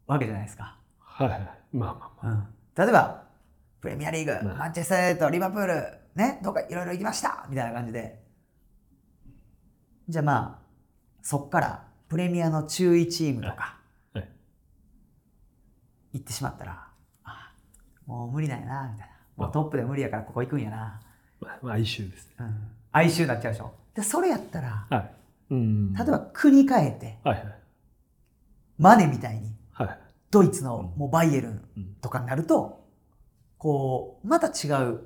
[0.07, 1.41] わけじゃないですか、はいはい。
[1.73, 2.81] まあまあまあ。
[2.81, 3.25] 例えば
[3.81, 8.21] プレミアリーグ、うんマンチェスター・リバプールねどっかいろいろ行きましたみたいな感じで
[10.09, 10.67] じゃあまあ
[11.23, 13.77] そっからプレミアの中位チームとか
[14.15, 14.29] はい。
[16.15, 16.87] 行ってしまったら
[17.25, 17.53] あ
[18.07, 21.01] もう無理なんやなみたいなもうトップで無理やからここ行くんやな、
[21.41, 22.35] まあ、まあ、哀愁ですね。
[22.41, 22.55] うん、
[22.93, 25.11] 哀愁になっちゃうでしょでそれやったらはい。
[25.51, 25.93] うん。
[25.95, 27.55] 例えば国変えてはいはい。
[28.79, 29.99] マネみたいにはい。
[30.31, 32.85] ドイツのもうバイエルンうんとかになると
[33.59, 35.01] こうまた違う。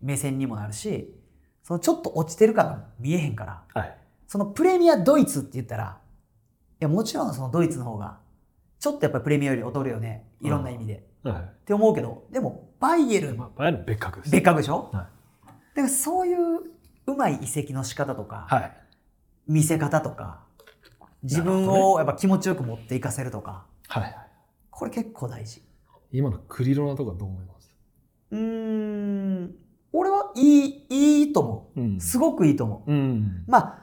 [0.00, 1.14] 目線にもなるし
[1.62, 3.96] そのちょっと落ちてる感が見えへんからはい。
[4.26, 6.07] そのプレミアドイツって言ったらい
[6.80, 8.18] やもちろんそのドイツの方が
[8.78, 10.24] ちょっとやっぱりプレミアより劣るよね。
[10.40, 13.32] いろんな意味で、はって思うけどでもバイエルい。
[13.32, 13.36] ン。
[13.36, 14.32] まあ、バイエルン別格です。
[14.32, 16.60] 別格でしょ、はだからそういう
[17.06, 18.72] うまい移籍の仕方とか、はい。
[19.46, 20.44] 見せ方とか
[21.22, 24.14] 自分をやっぱ気持ちよく持っていかせるとかはいはい。
[24.70, 25.62] これ結構大事。
[26.12, 27.74] 今のクリロナとかどう思います？
[28.30, 29.54] うーん。
[29.92, 31.80] 俺はいいいいと思う。
[31.80, 31.96] ん。
[31.96, 32.92] うすごくいいと思う。
[32.92, 33.44] うん。
[33.48, 33.78] まあ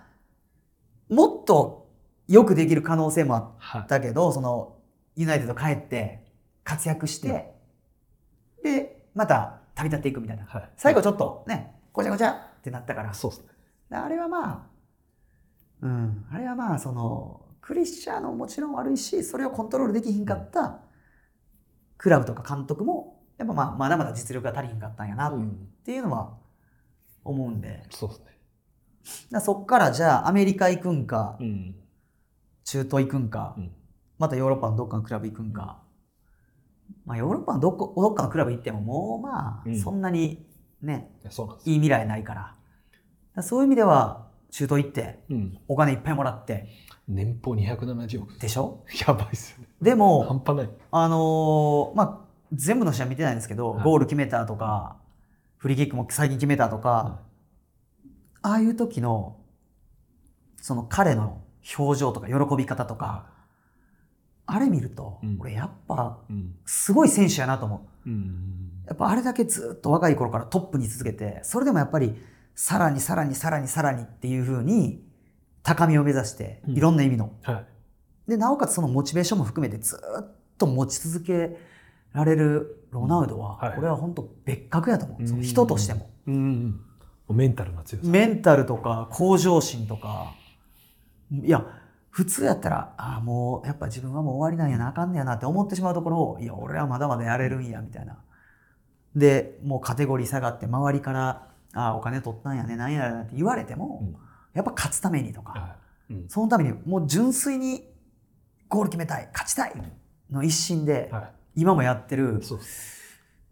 [1.09, 1.84] もっと
[2.27, 3.87] よくできる可能性もあっはい。
[3.87, 4.77] たけどその
[5.15, 6.25] ユナイテッド帰って
[6.63, 7.53] 活躍して、
[8.63, 10.69] でまた旅立っていくみたいなはい。
[10.77, 13.47] 最後ちょっとねごちゃごちゃってなったからそうですね。
[13.97, 14.75] あれはまあ、
[15.81, 20.79] うん、あれはまあ、その、クリスチャーノももちろん悪いし、それをコントロールできひんかった
[21.97, 25.67] クラブとか監督も、やっぱまあ、まだまだ実力が足りひんかったんやなっうん。
[25.85, 26.35] ていうのは
[27.23, 28.25] 思うんで、だかそうですね。
[29.31, 31.75] らそっからじゃあアメリカ行くんか、うん。
[32.65, 33.71] 中東行くんか、うん
[34.17, 35.81] またヨーロッパのどっかのクラブ行くんか、
[37.05, 40.45] まあヨーロッパのどこどっかのクラブ行ってももうまあ、うんそんなに
[40.81, 41.11] ね、
[41.65, 41.71] い。
[41.71, 42.55] いい未来ないか
[43.35, 43.43] ら。
[43.43, 45.57] そういう意味では、中東行って、うん。
[45.67, 46.69] お金いっぱいもらって、
[47.09, 48.39] 年俸270億。
[48.39, 48.85] でしょ？
[49.05, 49.67] やばいっすよね。
[49.81, 50.69] でも、半端ない。
[50.91, 52.19] あのーまあ、
[52.53, 54.95] 全部の試合見てないんですけど、はいゴール決めたとか、
[55.57, 57.19] フリーキックも最近決めたとか、
[58.41, 59.37] ああいう時の、
[60.61, 61.41] その彼の
[61.77, 63.27] 表情とか喜び方とか、
[64.47, 66.55] あれ見ると、うん俺やっぱ、うん。
[66.65, 68.09] すごい選手やなと思う。
[68.09, 68.71] うん。
[68.87, 72.15] やっぱあれだけずっと若い頃からトップに続けて、それでもやっぱり、
[72.53, 75.03] さらにさらにさらにさらにっていう風に、
[75.63, 77.31] 高みを目指して、うんいろんな意味の。
[77.41, 77.65] は
[78.27, 78.29] い。
[78.29, 81.57] で、なおかつそのモチベーションも含めてずっと持ち続け
[82.13, 85.21] られるロナウドは、はいこれは本当別格やと思う。
[85.21, 86.09] うんその人としても。
[86.27, 86.79] うん。
[87.29, 88.07] メンタルの強さ。
[88.07, 90.35] メンタルとか向上心とか、
[91.31, 91.65] いや、
[92.09, 98.17] 普通やったら、ああ、もうやっぱ自分はもう終わりなんやなあかんねやなって思ってしまうところを、いや、俺はまだまだやれるんや、みたいな。
[99.15, 105.75] で、もうカテゴリー下がって周りから、ああ、お金取ったんやね、なんやなって言われても、うんやっぱ勝つためにとか、は
[106.09, 106.13] い。
[106.13, 106.29] うん。
[106.29, 107.83] そのためにもう純粋に
[108.69, 109.73] ゴール決めたい、勝ちたい
[110.31, 112.41] の一心で、は今もやってる。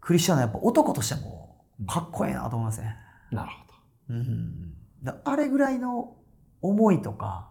[0.00, 2.96] クリスチャンのやっぱ男としてもかっこいいなと思いますね。
[3.30, 4.14] なるほど。
[4.16, 6.16] うん、だあれぐらいの
[6.60, 7.50] 思いとか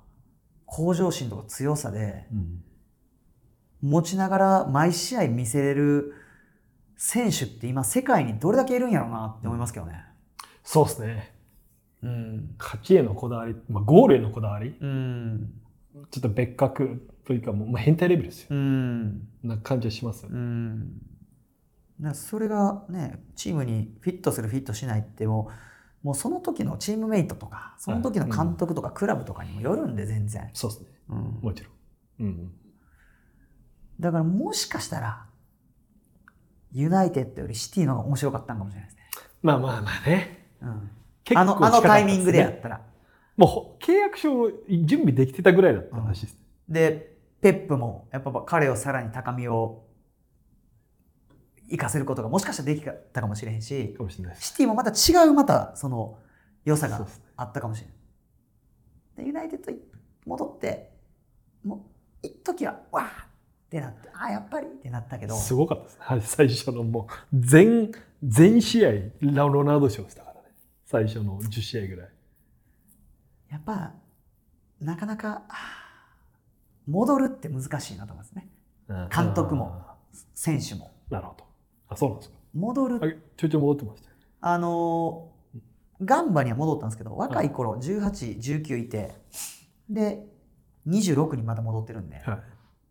[0.74, 2.64] 向上心とか強さでうん。
[3.84, 6.14] 持ちながら毎試合見せれる
[6.96, 10.04] 選手って今世界にどれだけいるんやろうなって思いますけどね。
[10.64, 11.36] そうですね。
[12.02, 12.56] うん。
[12.58, 15.54] 勝ちへのこだわり、まあ、ゴールへのこだわり、うん。
[16.10, 18.48] ちょっと別格というか、もう、まあ、変態レベルですよ。
[18.52, 19.28] うん。
[19.44, 20.40] な感じはしますようね。
[20.40, 20.92] ん。
[22.00, 25.54] なそれがね、チームにフィットするフィットしないってもう、
[26.04, 30.50] もうその時のチームメイトとか、その時の監督とかクラブとかにもよるんで全然。
[30.54, 30.88] そうですね。
[31.10, 31.40] うん。
[31.42, 32.28] もちろん。
[32.28, 32.52] うん。
[34.00, 35.26] だからもしかしたら、
[36.74, 39.04] ユナイテッドよりシティの方が面白かったんかもしれないですね。
[39.42, 40.48] まあまあまあね。
[40.62, 40.92] うん、
[41.24, 42.82] 結構あのあのタイミングでやったら。
[43.38, 46.40] もうほ契約書を準備できてたぐらいだったらしいですね。
[46.68, 49.84] で、ペップもやっぱ彼をさらに高みを
[51.70, 54.38] 生かせることがもしかしたらできたかもしれへんし、かもしれない。
[54.40, 56.20] シティもまた違うまたその
[56.66, 57.96] 良さがあったかもしれない。
[59.18, 59.80] で、ユナイテッドに
[60.26, 60.92] 戻って、
[61.64, 63.10] もう一時はわーっ
[63.70, 66.00] てなって、ああ、やっぱりってなったけど、すごかったですね。
[66.02, 67.92] はい最初のもう、全、
[68.24, 70.48] 全試合、ラロナウド賞したからね。
[70.86, 72.10] 最初の10試合ぐらい。
[73.50, 73.94] やっぱ
[74.82, 75.44] なかなか
[76.88, 78.50] 戻るって難しいなと思いますね。
[79.16, 79.96] 監督もあ
[80.34, 80.92] 選手も。
[81.10, 81.14] ー。
[81.14, 81.43] なるほど。
[81.94, 82.36] あ、そうなんですか。
[82.54, 84.16] 戻るあちょいちょい戻ってましたよ。
[84.42, 85.34] あのー
[86.02, 89.16] ガンバには戻ったんですけど若い頃18、19いて
[89.90, 90.26] で
[90.88, 92.26] 26にまた戻ってるんで、はい。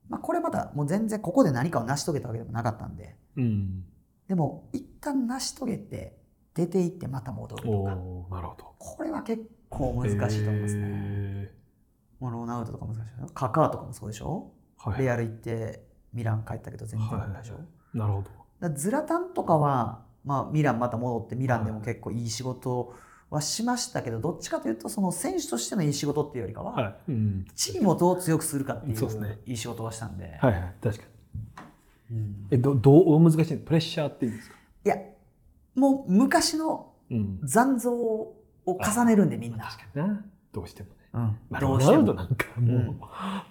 [0.08, 3.84] まあ、これまたもう全然ここで何かを成し遂げたわけでもなかったんでうん。
[4.28, 6.18] でも一旦成し遂げて
[6.54, 8.74] 出て行ってまた戻るとかなるほど。
[8.78, 10.82] これは結構難しいと思いますね。
[10.84, 11.54] へ
[12.20, 15.02] もうロナウドとか難しいよカカーとかもそうでしょ、ーはい。
[15.02, 18.41] レアル行ってミラン帰ったけど全然ダメでしょ、はいなるほど。
[18.62, 22.94] だズラタンとかは、まあ、ミランまた戻ってミランでも結構いい仕事
[23.28, 26.94] はしましたけどどっちかというとその選手としてのいい仕事っていうよりかは、はい。
[27.08, 27.46] うん。
[27.56, 30.74] チームをどう強くするかっていそうですねういい仕事はしたんで、はいはい。
[30.80, 31.04] 確か
[32.10, 32.16] に。
[32.16, 33.60] うんえ、ど、どう、難しいの？
[33.60, 34.56] プレッシャーっていうんですか？
[34.84, 34.96] いや
[35.74, 37.40] もう昔のうん。
[37.42, 40.24] 残像を重ねるんでみんな確かにな。
[40.52, 40.94] どうしてもね。
[41.14, 41.20] うん
[41.50, 42.20] まあ、ロナウドも。
[42.20, 43.00] なんかもう、うん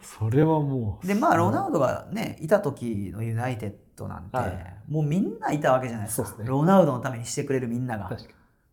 [0.02, 1.08] それはもう。
[1.08, 4.76] でまあロナウドがねいた時のユナイテッドなんて、はい。
[4.88, 6.30] もうみんないたわけじゃないですか。
[6.38, 6.46] ね。
[6.46, 8.18] ロナウドのためにしてくれるみんなが、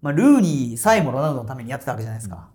[0.00, 2.50] まあ、ルーニーさえもロナウドのためにやってたわけじゃないですか、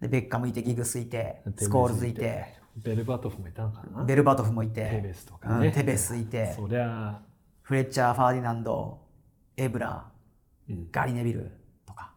[0.00, 1.52] でベッカムいてギグスいてに。
[1.56, 2.58] スコールズいて。
[2.76, 4.04] ベルバトフもいたのかな。
[4.04, 5.00] ベルバトフもいテて。
[5.02, 5.66] ベスとかね。
[5.66, 6.52] うんテベスいて。
[6.54, 7.20] そりゃ、
[7.62, 9.00] フレッチャー・ファーディナンド
[9.56, 10.06] エブラ
[10.68, 10.88] うん。
[10.92, 11.50] ガリネビル
[11.86, 12.12] とか。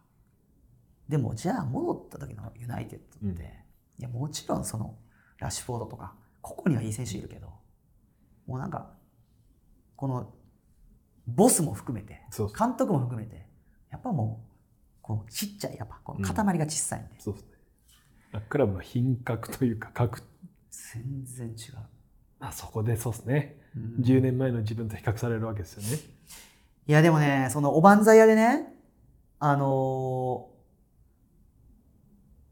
[1.10, 3.48] でもじゃあ戻った時のユナイテッドって、うん。
[3.48, 3.50] い
[4.04, 4.96] やもちろんその
[5.42, 7.48] ラッシュフォードとかここにはいい選手いるけど
[8.48, 8.92] もうなんか
[9.96, 10.34] この
[11.28, 12.22] ボスも含めて
[12.58, 13.46] 監督も含めて
[13.92, 14.52] やっぱもう
[15.02, 17.50] このちっちゃいやっぱこの塊が小さいんで、そうですね。
[18.32, 20.22] まあクラブの品格というか、格、
[20.94, 21.76] 全然違う、
[22.40, 23.58] まあ、そこでそうですね。
[23.76, 26.02] うん10年前の自分と比較されるわけですよね。
[26.88, 28.68] いやでもねそのおばんざい屋でね
[29.40, 30.52] あのー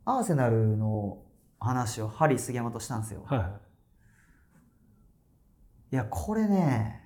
[0.05, 1.19] アーセナルの
[1.59, 3.51] 話をハリー杉山としたんですよ、はいはい。
[5.91, 7.01] いやこれね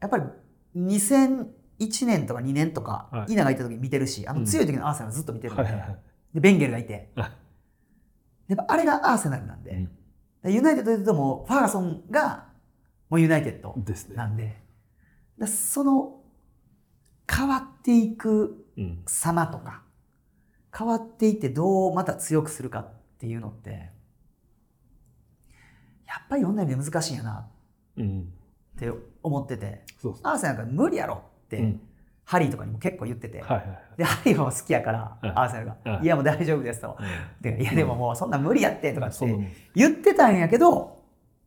[0.00, 0.24] やっぱり
[0.76, 1.46] 2001
[2.06, 5.98] 年とか2年とか、はい稲がいた時見てるしあのうん強い時のアーセナルずっと見てるんで,、はいはいはい。
[6.34, 7.32] でベンゲルがいてあ
[8.48, 9.90] やっぱあれがアーセナルなんで、うん
[10.42, 12.46] でユナイテッドで言うともうファーガソンが
[13.08, 13.74] もうユナイテッド
[14.14, 14.26] な。
[14.26, 14.62] んで
[15.38, 16.20] でその
[17.28, 19.02] 変わっていくうん。
[19.06, 19.82] 様とか
[20.76, 23.90] 変わっていってどうまた強くするかっていうのって
[26.06, 27.48] やっぱりいろんな意味で難しいんやな。
[27.96, 28.20] うん。
[28.20, 28.90] って
[29.22, 29.84] 思ってて。
[30.22, 31.22] アーセナルが無理やろ。
[31.46, 31.80] って、うん。
[32.24, 33.78] ハリーとかにも結構言ってて、はいはいはい。
[33.98, 35.30] でハリーは好きやから、うん。
[35.30, 36.04] アーセナルが、うん。
[36.04, 36.96] いやもう大丈夫ですと、
[37.40, 38.92] でいやでももうそんな無理やって。
[38.92, 39.26] とかって
[39.74, 41.02] 言ってたんやけど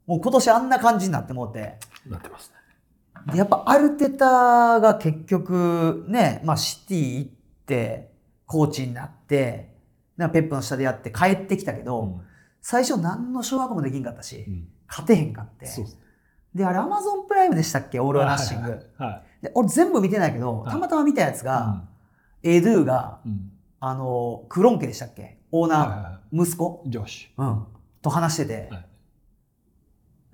[0.08, 1.78] もう今年あんな感じになってもうて。
[2.08, 3.34] なってますね。
[3.34, 7.32] でやっぱアルテタが結局ね、まあ、シティ行っ
[7.66, 8.12] て
[8.46, 9.76] コーチになって
[10.20, 12.22] なペップの下でやって帰ってきたけど、うん。
[12.62, 14.68] 最初何の掌握もできんかったし、うん。
[14.88, 15.66] 勝てへんかって。
[16.54, 18.00] であれアマゾンプライムでしたっけ？
[18.00, 19.44] オール・ア・ナッシング、はいはいはい。
[19.44, 20.72] で俺全部見てないけどはい。
[20.72, 21.86] たまたま見たやつが、
[22.44, 22.52] うん。
[22.52, 23.52] エドゥがうん。
[23.80, 25.38] あのクロン家でしたっけ？
[25.52, 26.90] オーナー、はいはいは息子、い。
[26.90, 27.30] 上司。
[27.38, 27.66] うん、
[28.02, 28.86] と話してて、はい。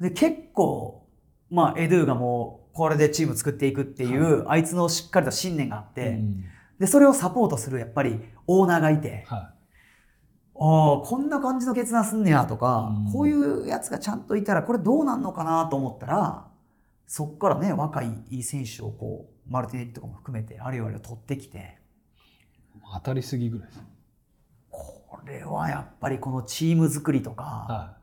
[0.02, 1.08] で結構
[1.52, 6.44] まあエドゥがもうこれでチーム作っていくっていう、あいつのしっかりと信念があって、うん。
[6.80, 9.54] でそれをサポートするやっぱりオーナーがいて、は
[10.58, 16.48] ああこんな感じの決断すんねやとか、うんこういうやつがちゃんといたらこれどうなんのかなと思ったら
[17.08, 21.58] そっからね若いいい選手をこうマルティネッリとかも含めてあれよあれを取ってきて
[22.78, 22.80] い。
[22.94, 23.84] 当たりすぎぐらいです。
[24.70, 27.98] これはやっぱりこのチーム作りとか、は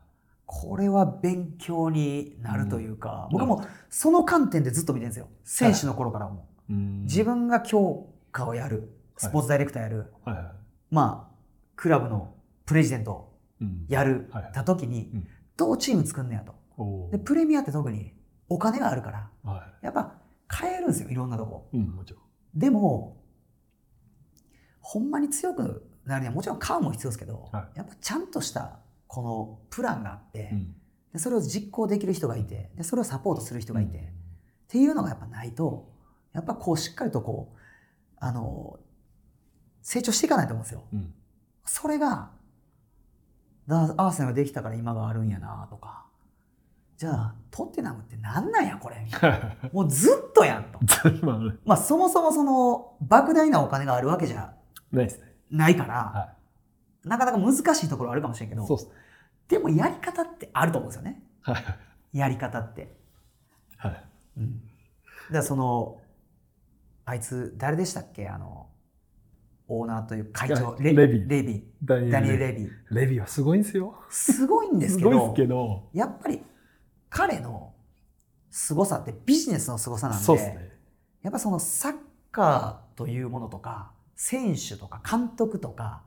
[0.45, 6.73] これは勉強になるというか、うん僕もその観点でずっと見てるんですよ選手の頃からも、い。
[6.73, 10.45] うん自分が強化をやるスポーツダイレクターやる、はいはい。
[10.91, 11.35] まあ
[11.75, 12.33] クラブの
[12.65, 13.85] プレジデントうん。
[13.87, 15.27] やるた時に、うん。
[15.57, 16.55] どうチーム作んねやと。
[17.11, 18.13] でプレミアって特に
[18.49, 20.15] お金があるからはやっぱ
[20.51, 21.69] 変えるんですよいろんなとこ。
[21.73, 21.77] い。
[21.77, 22.03] うん、も。
[22.55, 23.17] でも
[24.81, 30.75] ほんまに強くなるにはもちろん買うも必要ですけど、はやっぱちゃんとしたこのプランがあって、うん。
[31.13, 34.03] でそれを実行できる人がいてでそれをサポートする人がいて、うん。
[34.03, 34.07] っ
[34.67, 35.91] ていうのがやっぱないと
[36.33, 37.57] やっぱこうしっかりとこう
[38.19, 38.79] あの
[39.81, 40.83] 成長していかないと思うんですよ。
[40.91, 41.13] うん。
[41.65, 42.31] それがだ
[43.67, 46.05] アーセナルができたから今があるんやなとか
[46.97, 49.05] じゃあトッテナムってなんなんやこれ
[49.73, 50.79] もうずっとやんと。
[51.65, 54.53] まあそもそもその莫大なお金があるわけじゃ
[54.91, 55.33] ないですね。
[55.51, 56.33] ないから、は
[57.03, 58.57] なかなか難しいところあるかもしれんけい。
[58.57, 58.95] どそうですね。
[59.49, 61.53] でもやり方ってあると思うんですよねは
[62.13, 62.17] い。
[62.17, 62.95] やり方って。
[63.77, 64.03] はい。
[64.37, 65.99] うん、その
[67.05, 68.29] あいつ誰でしたっけ？
[68.29, 68.67] あの
[69.67, 73.95] オーナーという会長レレビレビダニエルレビレビはすごいんですよ。
[74.09, 75.89] すごいんですけど。
[75.93, 76.41] やっぱり
[77.09, 77.73] 彼の
[78.49, 80.71] 凄さってビジネスの凄さなんでね。
[81.21, 81.95] やっぱそのサッ
[82.31, 86.03] カーというものとか選手とか監督とか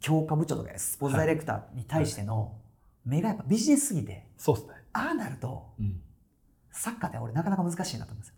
[0.00, 2.58] 強化部長とかスポーツダイレクターに対しての
[3.04, 4.74] 目がやっぱビジネスすぎてそうですね。
[4.92, 6.00] ああなるとうん。
[6.72, 8.34] サッカーって俺なかなか難しいなと思うんですよ。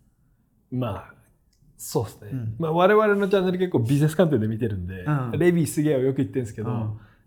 [0.71, 1.13] まあ、
[1.85, 2.29] そうですね。
[2.31, 2.55] うん。
[2.59, 5.31] まあ我々のチャンネル結構ビジネス観点で見てるんで、うん。
[5.37, 6.77] レビーすげえはよく言ってるんですけど、うん。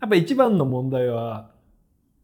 [0.00, 1.50] やっぱ一番の問題は、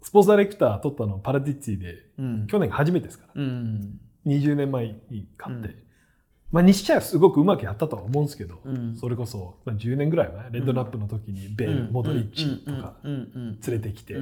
[0.00, 2.46] スポーツダイレクター取ったのパラディッツィで、うん。
[2.46, 3.42] 去年が初めてですから。
[3.42, 4.00] うん。
[4.24, 5.68] 20年前に勝って。
[5.68, 5.82] うん
[6.52, 8.94] まあ西茶はすごくうまくやったとは思うんですけど、うん。
[8.94, 14.16] それこそ、まあ、10年ぐらい前、レッドナップの時にベル、モドリッチとか連れてきて、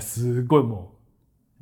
[0.00, 0.94] すごいも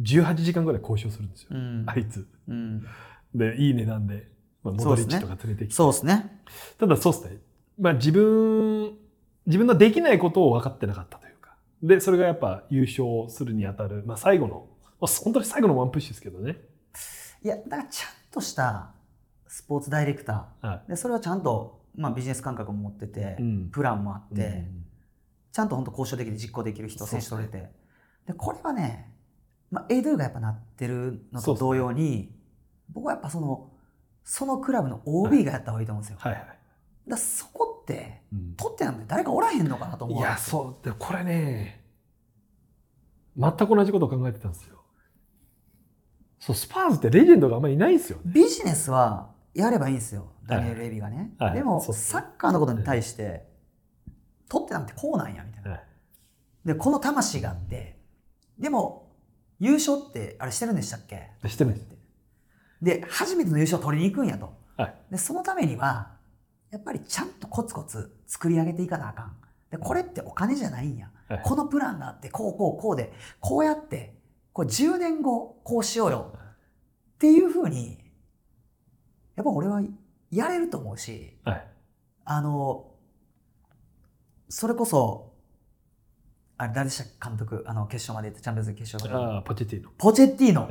[0.00, 1.48] う、18時間ぐらい交渉するんですよ。
[1.50, 1.84] うん。
[1.88, 2.24] あいつ。
[2.46, 2.86] うん。
[3.34, 4.28] で、いい値段で、
[4.64, 5.74] まあ、モドリッチとか連れてきて。
[5.74, 6.40] そうですね。
[6.78, 7.38] ただそうですね。
[7.78, 8.96] まあ自分、
[9.46, 11.54] 自分のできないことを分かってなかったというか。
[11.82, 14.66] でそれがやっぱ優勝するにあたる、まあ、最後の、
[15.00, 16.58] まあ、本当に最後のワンプッシュですけどね。
[17.44, 18.92] いやだからちゃんとした
[19.46, 24.46] スポーツダイレクタはーでそれはちゃんと、まあ、ビジネス感覚も持ってて、いうんプランもあって、う
[24.80, 24.84] ん
[25.54, 27.70] ちゃんと本当交渉できて実行できる人選手取れて
[28.26, 29.12] でこれはね、
[29.70, 32.34] まあ、エイドゥがやっぱなってるのと同様に、
[32.92, 33.70] 僕はやっぱその
[34.24, 36.18] そのクラブの OB がやった方がいいと思うんですよ。
[36.20, 36.58] はいはい。
[37.06, 38.54] だそこってうん。
[38.56, 40.84] 取ってなんて誰かおらへんのかなと思ういやそう。
[40.84, 41.84] でこれね
[43.36, 44.82] 全く同じことを考えてたんですよ。
[46.40, 48.32] そうスパーズってレジェンドがあんまりいないんですよね。
[48.32, 50.32] ビジネスはやればいいんですよ。
[50.46, 53.46] ダニエル・レビがね、はいでもそうっすサッカーのことに対して
[54.48, 55.70] 取ってなんてこうなんやみたいな。
[55.70, 55.80] はい。
[56.66, 57.98] でこの魂があって
[58.58, 59.10] でも
[59.58, 61.30] 優勝ってあれしてるんでしたっけ？
[61.42, 61.86] でしてないです。
[62.82, 64.52] で初めての優勝を取りに行くんやと。
[64.76, 64.94] はい。
[65.10, 66.12] でそのためには
[66.70, 69.36] やっぱりちゃんとコツコツ作り上げていかなあかん。
[69.70, 71.40] でこれってお金じゃないんや、はい。
[71.44, 74.14] このプランがあってこうこうこうでこうやって
[74.52, 76.32] これ10年後こうしようよ。
[76.36, 77.98] っていうふうに
[79.36, 79.80] やっぱ俺は
[80.30, 81.66] やれると思うしはい。
[82.24, 82.90] あの
[84.48, 85.32] それこそ
[86.56, 87.28] あれ誰でしたっけ？
[87.28, 87.64] 監督。
[87.66, 89.24] あの決勝まで行ってチャンピオンズ決勝まで。
[89.34, 89.90] ああポチェティーノ。
[89.96, 90.68] ポチェッティーノ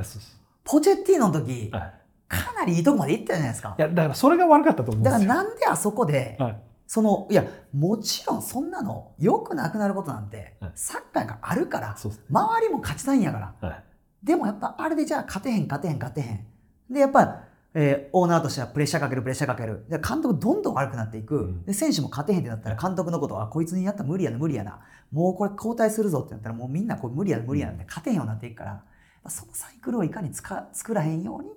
[0.63, 1.93] ポチェッティーノの時はい。
[2.27, 3.75] かなりいいとこまで行ったじゃないですか。
[3.77, 5.27] いやだからそれが悪かったと思うんでだすよ。
[5.29, 6.61] からなんであそこで、はい。
[6.87, 7.45] そのいや
[7.75, 10.71] もちろんそんなの良くなくなることなんて、はい。
[10.75, 11.95] サッカーがあるから。
[11.95, 13.69] 周りも勝ちたいんやから。
[13.69, 13.83] はい。
[14.23, 16.45] でもやっぱあれでじゃあ勝てへん勝てへん勝てへん。
[16.89, 17.41] でやっぱ、
[17.75, 19.85] えーオーナーとしてはプレッシャーかけるプレッシャーかける。
[19.89, 21.65] で監督どんどん悪くなっていく、うん。
[21.65, 24.79] で選手も勝てへんってなったら監督のことはこいつにやったら無理やな無理やな。
[25.11, 28.83] もうこれ交代するぞってなったらもうみんなこれ無理やな無理やなって勝てへんようになっていくから
[29.27, 31.49] そのサイクルをいかにつか作らへんように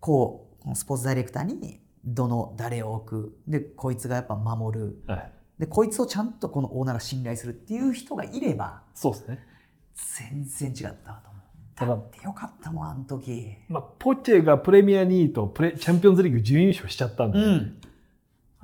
[0.00, 5.32] こうスポーツダイレクターにどの誰を置くでこいつがやっぱ守るはい。
[5.58, 9.46] でこいつをちゃんとこのオーナーが信頼するっていう人がいればそうですね。
[9.94, 11.42] 全然違ったと思う。
[11.76, 13.56] ただだってよかったもんあの時。
[13.68, 17.80] まあポチェがプレミア2位とプレチャンピオンズリーグ準優勝しちゃったんで、ん。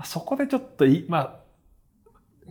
[0.04, 1.39] そこでちょっといまあ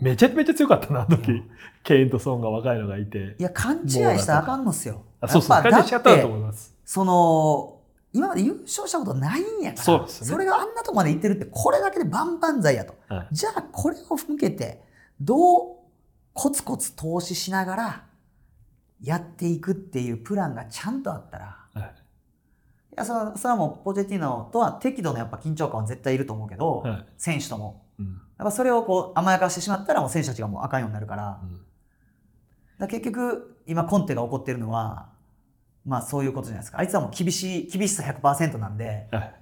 [0.02, 1.44] めちゃめちゃ強かったなあの時。
[1.84, 3.36] ケインとソンが若いのがいて。
[3.40, 5.04] いや勘違いしたらあかんのっすよ。
[5.22, 5.56] あそうそう。
[5.56, 6.76] やっぱ感じしちゃったと思います。
[6.86, 7.80] その
[8.12, 12.96] 今まで優勝したことないんやからそうですよねれがあんなとこまでいってるってこれだけで万々歳やと。
[13.08, 14.82] はいじゃあこれを向けて
[15.22, 15.76] どう
[16.34, 18.04] コツコツ投資しながら
[19.02, 21.58] やっていくっていうプランがちゃんとあったら。
[21.74, 21.94] はい
[22.92, 27.86] いやそれはもうポジティーノとは適度なやっぱ緊張感は絶対いると思うけど、はい選手とも。
[28.40, 31.60] うんやっぱそれをこう甘やかしてしまったらもう選手たちがもうあかんようになるから,、うん。
[32.78, 35.10] ら結局今コンテが起こってるのは
[35.86, 36.80] まあそういうことじゃないですか。
[36.80, 39.08] あいつはもう厳しい厳しさ100%なんで。
[39.12, 39.36] はい。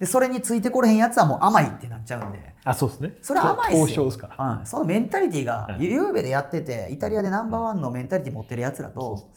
[0.00, 3.16] でそれについてこれへんやつはもう甘いってなっちゃうんで、あそうですね。
[3.22, 4.10] それは甘いっすよ。
[4.10, 4.34] すか。
[4.36, 4.58] ら。
[4.58, 5.84] うん、そのメンタリティーがはい。
[5.84, 9.30] ゆうべでやっててイタリアでナンバーワンのメンタリティー持ってるやつらそと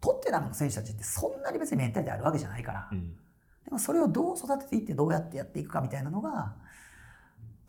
[0.00, 3.10] トッテナムの選手たちってそんなに別にメンタリティーあるわけじゃないから、うん。
[3.64, 6.54] でもそれをどう育てていってどうやってやっていくかみたいなのが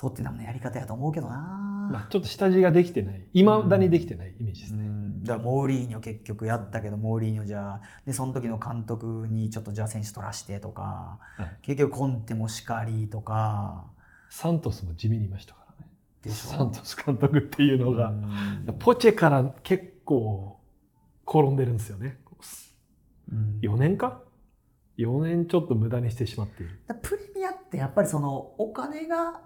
[0.02, 1.38] トッテナムのやり方やと思うけどな、
[1.92, 3.24] まあちょっと下地ができてない。
[3.34, 4.84] いまだにできてないイメージですうね。
[4.84, 13.86] んだからモーリーニョ結局やったけどモーリーニョじゃあでその時の監督にちょっとじゃあ選手取らしてとかはい結局コンテもしかりとか
[14.30, 15.92] サントスも地味にいましたからね。
[16.24, 16.58] でしょ？
[16.58, 20.60] サントス監督っていうのが、うんポチェから結構
[21.28, 22.18] 転んでるんですよね。
[23.32, 24.22] うん4年か
[24.98, 26.80] ?4 年ちょっと無駄にしてしまっている。
[27.04, 29.42] プレミアってやっぱりそのお金が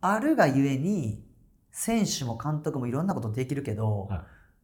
[0.00, 1.22] あるがゆえに
[1.70, 4.20] 選手も監督もいろんなことできるけど、はい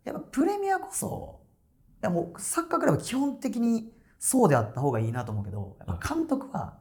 [0.07, 1.41] やっぱプレミアこそ
[2.01, 6.79] いやもうサッカークラブは基本的にそうであった方がいいなと思うけどやっぱ監督は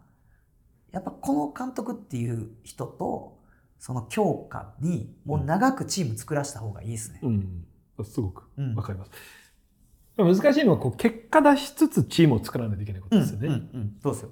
[0.91, 3.39] やっぱこの監督っていう人と
[3.79, 7.19] その強化にもう長くチーム作らせた方がいいですね。
[7.23, 7.65] うん。
[8.03, 9.11] すごくうんわかります。
[10.17, 13.47] 難しいのはこう結果出しつつチームを作らないといけないことですよね。
[13.47, 14.29] うんうんうんそうですよ。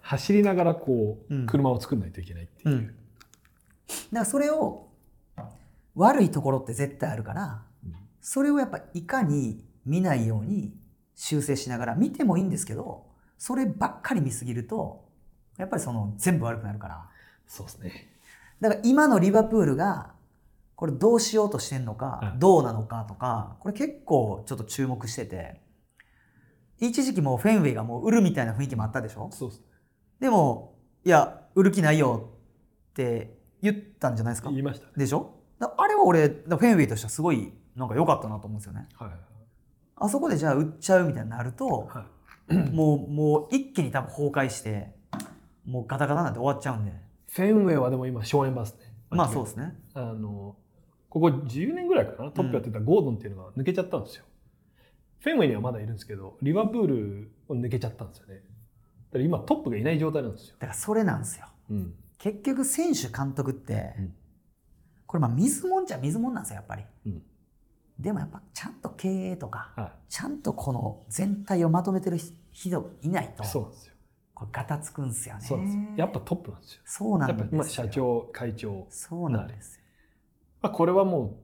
[0.00, 2.94] 走りながらこうんう車を作らないといけないっていう。
[4.12, 4.88] からそれを
[5.94, 10.74] 悪いところって絶対あるから、うんそれをやっぱいかに見ないように
[11.14, 13.06] 修正しながら見てもいいんですけど、
[13.38, 15.08] そればっかり見すぎると、
[15.56, 17.08] やっぱりその全部悪くなるから。
[17.46, 18.08] そうですね。
[18.60, 20.12] だから今のリバプールが
[20.74, 25.62] これどうしようとしてんのか、はいどうなのかとか、これ結構ちょっと注目してて、
[26.80, 29.30] 一時期もうフェンウェイがもう売るみたいな雰囲気もあったでしょ？
[29.32, 29.64] そうですね。
[30.20, 32.30] でも、いや、売る気ないよ
[32.90, 34.50] って言ったんじゃないですか？
[34.50, 34.92] 言いましたね。
[34.96, 35.34] でしょ？
[35.58, 38.88] だあれは俺、だフェンウェイとしてはすごいなんか良かったなと思うんですよね。
[38.94, 39.10] はい。
[39.96, 42.06] あそこでじゃあ売っちゃうみたいになると、は
[42.50, 42.56] い。
[42.70, 44.94] もう、もう一気に多分崩壊して、
[45.66, 46.92] もうガタガタになって終わっちゃうんで。
[47.30, 48.78] フェンウェイはでも今、荘園バスね。
[49.10, 49.76] まあそうですね。
[49.94, 50.56] あの、
[51.10, 54.24] ここ10年ぐらいかなトップやってたゴードンっていうのが抜けちゃったんですよ、
[55.20, 64.14] フェンウェイにはまだいるんですけどリバプールを抜けちゃったんですよねだから今トップがいない状態なんですよ、だからそれなんですようん結局選手監督って、うん。
[65.06, 66.84] これまあ水もんじゃ水もんなんですよやっぱり。
[67.06, 67.22] うん。
[67.98, 72.18] でもやっぱちゃんと経営とかはちゃんとこの全体をまとめてる
[72.52, 73.94] 人いないとい、そうなんですよ。
[74.34, 75.40] これガタつくんすよね。
[75.40, 75.82] そうですよ。
[75.96, 76.82] やっぱトップなんですよ。
[76.84, 77.48] そうなんですよ。
[77.52, 79.78] 今社長会長、そうなんです。
[79.78, 79.82] よ、
[80.60, 81.40] まあ、これはも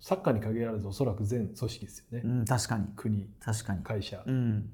[0.00, 2.86] うサッカーに限らずおそらく全組織ですよね、うん、確かに。
[2.96, 3.28] 国。
[3.40, 3.82] 確かに。
[3.84, 4.70] 会社、うん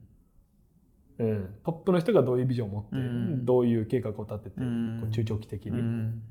[1.19, 1.55] うん。
[1.65, 3.45] トップの人がどういうビジョンを持って、うん。
[3.45, 4.99] どういう計画を立てて、うん。
[5.01, 6.23] こう中長期的に、うん。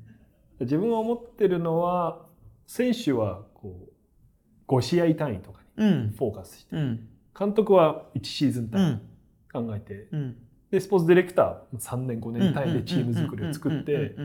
[0.60, 2.26] 自分は思ってるのは
[2.66, 3.88] 選手はこ
[4.68, 6.14] う5試合単位とかにうん。
[6.16, 7.08] フォーカスして、うん。
[7.38, 9.00] 監督は1シーズンう単
[9.52, 9.66] 位ん。
[9.66, 10.36] 考えて、うん。
[10.70, 14.16] でスポーツディレクターは3年5年単位でチーム作りを作って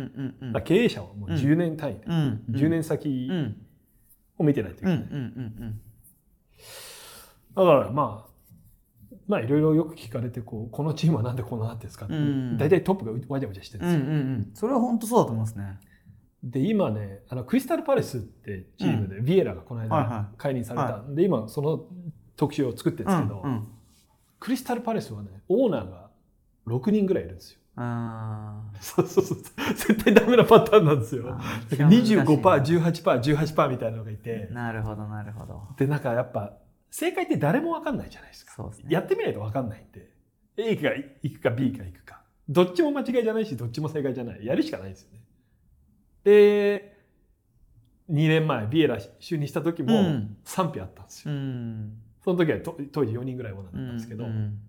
[0.64, 2.14] 経営者はもう10年単位で、うん
[2.48, 3.58] うん10年先うん
[4.38, 5.08] を見てないといけない、だ
[7.66, 8.32] からまあ
[9.28, 12.58] まあいろいろよく聞かれてこうこのチームはなんでこうなってるんですかって、うん。
[12.58, 14.52] 大体トップがわちゃわちゃしてるんうんうですよ、んうん。
[14.54, 15.80] それは本当そうだと思いますね。
[16.44, 21.86] で今ねあのクリスタルパレスってチームで、ビエラがこのはいは間解任された、はで今その
[22.36, 23.52] 特集を作ってるんですけど、うん。
[23.52, 23.68] うん
[24.40, 26.10] クリスタルパレスはねオーナーが
[26.68, 27.60] 6人ぐらいいるんですよ。
[27.76, 29.38] あそうそうそう。
[29.38, 31.38] 絶対ダメなパターンなんですよ。
[31.70, 31.88] ー。
[32.26, 34.50] 25%18%18% みたいなのがいて。
[34.52, 35.68] なるほどなるほど。
[35.78, 36.54] でなんかやっぱ
[36.90, 38.54] 正解って誰も分かんないじゃないですか。
[38.72, 38.86] すね。
[38.90, 40.10] やってみないと分かんないんで。
[40.58, 42.22] A が行くか B が行くか。
[42.50, 44.46] どっちも間違いじゃないしどっちも正解じゃない。
[44.46, 45.20] やるしかないんですよね。
[46.24, 46.98] で
[48.10, 50.38] 2年前ビエラ就任した時もうん。
[50.44, 51.98] 賛否あったんですよ、うん。
[52.24, 54.60] その時はと当時4人ぐらいオーナーだったんですけど、うん。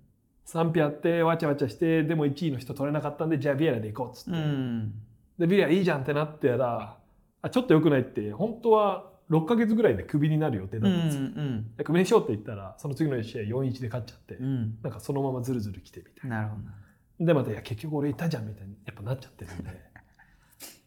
[0.44, 4.92] 賛否あってわちゃわちゃしてでも1位の人取れなかったんでじゃあビエラで行こうっつって、うん。
[5.38, 6.96] でビエラいいじゃんってなってやら
[7.42, 14.78] あちょっと良くないって本当は6ヶ月ぐらいでクビになる予定うだったんですよ、んでクビにしようって言ったらその次の試合4-1で勝っちゃって、うん。
[14.82, 16.36] なんかそのままずるずる来てみたいな。
[16.38, 19.64] なるほどでまたいや結局俺いたじゃんみたいにやっぱなっちゃってるんで。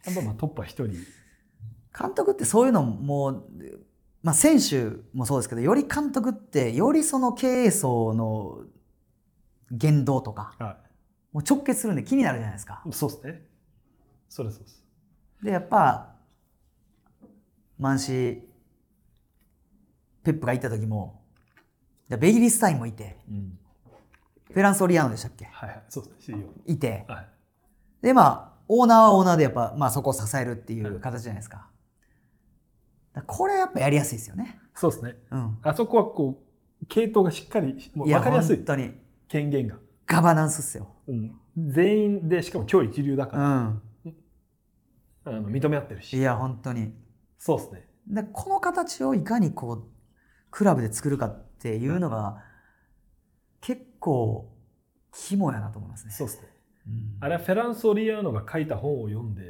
[0.05, 0.87] やっぱまあトップは1人。
[1.97, 3.43] 監督ってそういうのも
[4.23, 8.63] まあ選手もそうですけどより監督ってよりその経営層の
[9.71, 10.77] 言動とかは
[11.33, 12.81] もう直結するんで気になるじゃないですか。
[12.85, 13.45] いそうですね。
[14.29, 14.85] それそうです。
[15.43, 16.10] でやっぱ
[17.81, 18.39] マンシー
[20.23, 21.21] ペップが行った時も
[22.07, 23.57] でベイリスタインもいてうん。
[24.53, 25.45] フェランソリアーノでしたっけ？
[25.45, 27.05] はいはいそうですねいて。
[27.07, 27.27] はい。
[28.01, 28.21] でま
[28.55, 31.67] あオーナーはオーナーでやっぱ、まあ、そこを支えるっていう形じゃないですか。
[33.13, 34.59] だからこれやっぱやりやすいですよね。
[34.75, 35.15] そうですね。
[35.31, 35.57] うん。
[35.63, 36.41] あそこはこ
[36.81, 38.57] う系統がしっかりもう分かりやすい。
[38.57, 38.93] 本当に。
[39.27, 40.89] 権限が、ガバナンスっすよ。
[41.07, 43.81] うん、全員でしかも超一流だかうら、ん。
[45.23, 46.17] あの認め合ってるし。
[46.17, 46.93] いや本当に。
[47.41, 47.87] そうですね。
[48.07, 49.83] でこの形をいかにこう
[50.51, 52.43] クラブで作るかっていうのが
[53.61, 54.55] 結構
[55.11, 56.11] 肝やなと思いますね。
[56.11, 56.47] そうですね。
[56.87, 57.17] うん。
[57.19, 59.41] あれはフェランソリアーノが書いた本を読んで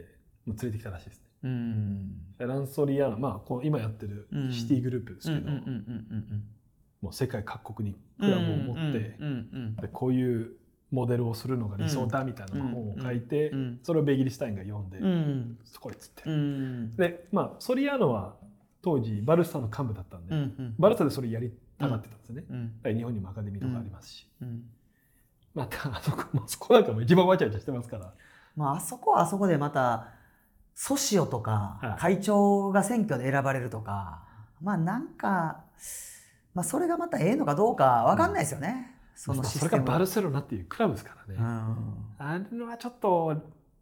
[0.47, 1.25] 連れてきたらしいですね。
[1.43, 2.11] うん。
[2.37, 4.53] フェランソリアーノまあこう今やってるうん。
[4.53, 5.51] シティグループですけど、
[7.01, 9.17] もう世界各国にうんクラブを持って、
[9.81, 10.53] でこういう
[10.91, 13.51] モデルをするのが理想だみたいな本を書いて、
[13.83, 14.99] それをベギリスタインが読んで、
[15.79, 16.95] こへっつって、うん。
[16.95, 18.35] でまあソリアーノは
[18.81, 20.35] 当時バルサの幹部だったんで、
[20.77, 22.45] バルサでそれやりたがってたんですよね、
[22.93, 24.63] 日本にもアカデミーとかありますし、うん。
[25.53, 28.13] またあそこもうそこなんかも一番わちゃわちゃしてますから。
[28.55, 30.09] まあ、あそこはあそこでまた
[30.75, 31.99] ソシオとかはい。
[31.99, 34.23] 会長が選挙で選ばれるとか、
[34.61, 35.63] まあなんか、
[36.53, 39.85] まあ、それがまたええのかどうか分かんないですよね、そのシそれがステム。
[39.85, 42.15] バルセロナっていうクラブですからね、うん。
[42.17, 43.35] あれはちょっと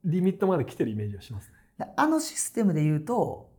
[0.04, 1.54] リミットまで来てるイメージをしますね。
[1.78, 3.50] であのシステムで言うと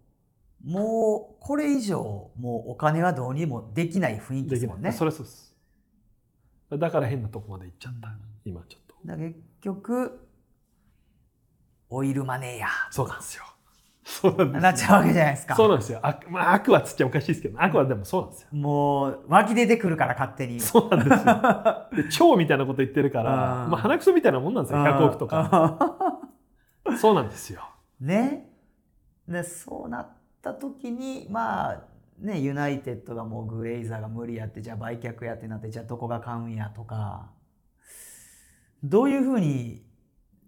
[0.64, 4.92] もうこれ以上もうお金はどうにもできない雰囲気でですもんね。
[4.92, 5.54] それそうです。
[6.70, 8.08] だから変なとこまで行っちゃった、
[8.44, 8.94] 今ちょっと。
[9.04, 10.26] だ結局
[11.88, 13.44] オイルマネーやそうなんですよ
[14.10, 16.00] そうなんですなっちゃうわけじゃないですかそうなんですよ。
[16.02, 18.48] 悪,、まあ、悪はつっちゃおかしいですけど、悪はでもそうなんですよ。
[18.52, 22.02] もう湧き出てくるから勝手にそうなんですよ。
[22.04, 24.80] で、超みたいなこと言ってるから、うんまあ、鼻くそみたいなもんなんですよ。
[24.80, 26.18] 100億とか。
[26.98, 27.62] そうなんですよ。
[28.00, 28.50] ね
[29.28, 30.08] でそうなっ
[30.42, 31.82] た時にまあ
[32.18, 37.30] ねユナイテッドがもうグレイザーが無理やってじゃあ売却やってなってじゃあどこが買うんやとか
[38.82, 39.84] どういうふうに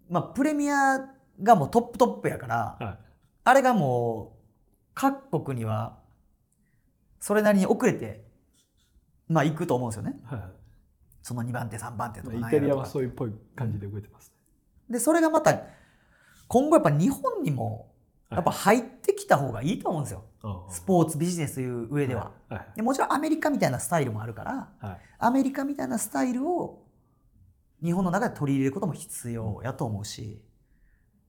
[0.08, 0.98] まあプレミア
[1.42, 2.98] がもうトップトップやからは
[3.44, 4.42] あれがもう
[4.94, 5.98] 各国には
[7.20, 8.24] それなりに遅れて
[9.28, 10.16] まあ行くと思うんですよね。
[10.30, 10.34] い。
[10.34, 10.50] は
[11.22, 14.32] その2番手3番手とかい、イタリアはそういうっぽい感じで動いてます、
[14.90, 15.56] でそれがまた
[16.48, 17.92] 今後やっぱ日本にも
[18.30, 20.24] やっぱ入ってきた方がいいと思うんですよ。
[20.42, 20.72] ああ。
[20.72, 22.32] スポーツビジネスという上では。
[22.48, 24.98] はいでもちろんアメリカみたいなスタイルもあるからはい。
[25.18, 26.82] アメリカみたいなスタイルを
[27.82, 30.40] 日本の中で取り入れることも必要やと思うし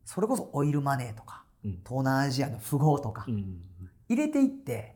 [0.05, 3.61] それこそオイルマネーとかうん東南アジアの富豪とかうん。
[4.09, 4.95] 入れていって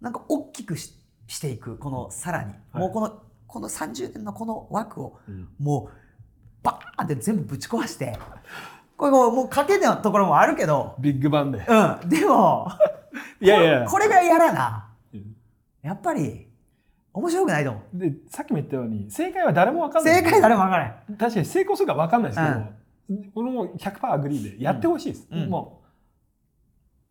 [0.00, 0.94] なんか大きくし
[1.26, 2.82] していくこのさらに、はい。
[2.82, 5.48] もうこのこの30年のこの枠をうん。
[5.58, 5.96] もう
[6.62, 8.18] バーンって全部ぶち壊して
[8.96, 11.58] これもうもう賭けのところもあるけど、ビッグバンで。
[11.58, 12.68] うん、でも
[13.40, 14.88] いやいやこれがやらな。
[15.12, 15.36] うん。
[15.82, 16.48] やっぱり
[17.12, 17.98] 面白くないと思う。
[17.98, 20.22] でさっきも言ったように正解は誰も分かんない。
[20.22, 21.16] 正解誰も分からない。
[21.18, 22.60] 確かに成功するか分かんないですけど、
[23.34, 25.48] 俺も100% agree でやってほしいです、うん。
[25.48, 25.82] も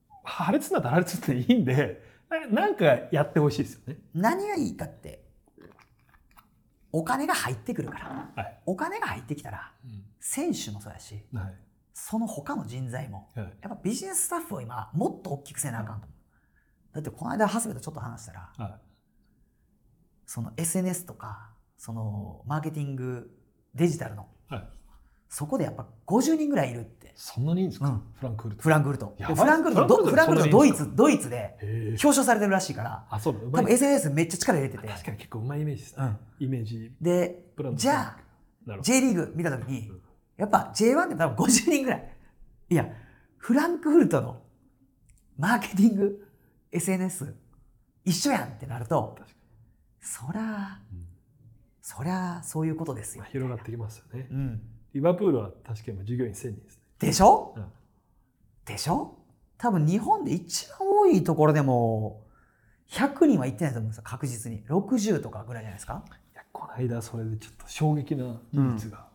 [0.10, 5.24] う破裂になら破裂っていいんでななんかやってほしいですよね、何がいいかって
[6.92, 8.32] お金が入ってくるから。
[8.36, 8.62] はい。
[8.66, 9.74] お金が入ってきたら
[10.20, 11.56] 選手もそうやしはい。
[11.94, 13.46] その他の人材もはい。
[13.62, 16.96] やっぱビジネススタッフを今もっと大きくせなあかんと思う。
[16.96, 18.80] だってこの間長谷部とちょっと話したらは
[20.26, 23.30] その SNS とかそのマーケティング
[23.74, 24.68] デジタルのいはい、
[25.30, 27.12] そこでやっぱ50人ぐらいいるって。
[27.16, 28.02] そんなにいいんですか、うん。
[28.14, 28.62] フランクフルト。
[28.62, 29.16] フランクフルト。
[29.18, 33.06] フランクフルトどフフランクフルトドイツドイツで表彰されてるらしいから。
[33.10, 33.34] あそう。
[33.34, 34.88] だ多分 SNS めっちゃ力入れてて。
[34.88, 36.06] 確かに結構うまいイメージですね、
[36.40, 36.46] うん。
[36.46, 36.92] イメージ。
[37.02, 37.46] で
[37.76, 38.18] じゃ
[38.68, 40.02] あ J リーグ見た時にうん。
[40.38, 42.12] やっぱ J1 で多分50人ぐらい。
[42.70, 42.88] いや
[43.38, 44.42] フランクフルトの
[45.38, 46.28] マーケティング
[46.72, 47.36] SNS
[48.04, 49.18] 一緒やんってなると
[50.02, 51.08] そらに、うん。
[51.82, 53.22] そりゃそういうことですよ。
[53.22, 53.32] まあ、。
[53.32, 54.62] 広がってきますよね、うん、
[54.96, 57.54] リバプールは確かに今従業員1000人ですね、でしょ？
[57.58, 57.66] うん。
[58.66, 59.18] でしょ？
[59.58, 62.24] 多分日本で一番多いところでも
[62.90, 64.64] 100人はいってないと思うんですよ確実に。
[64.70, 66.02] 60とかぐらいじゃないですか？
[66.34, 69.08] いやこの間それでちょっと衝撃な事実が、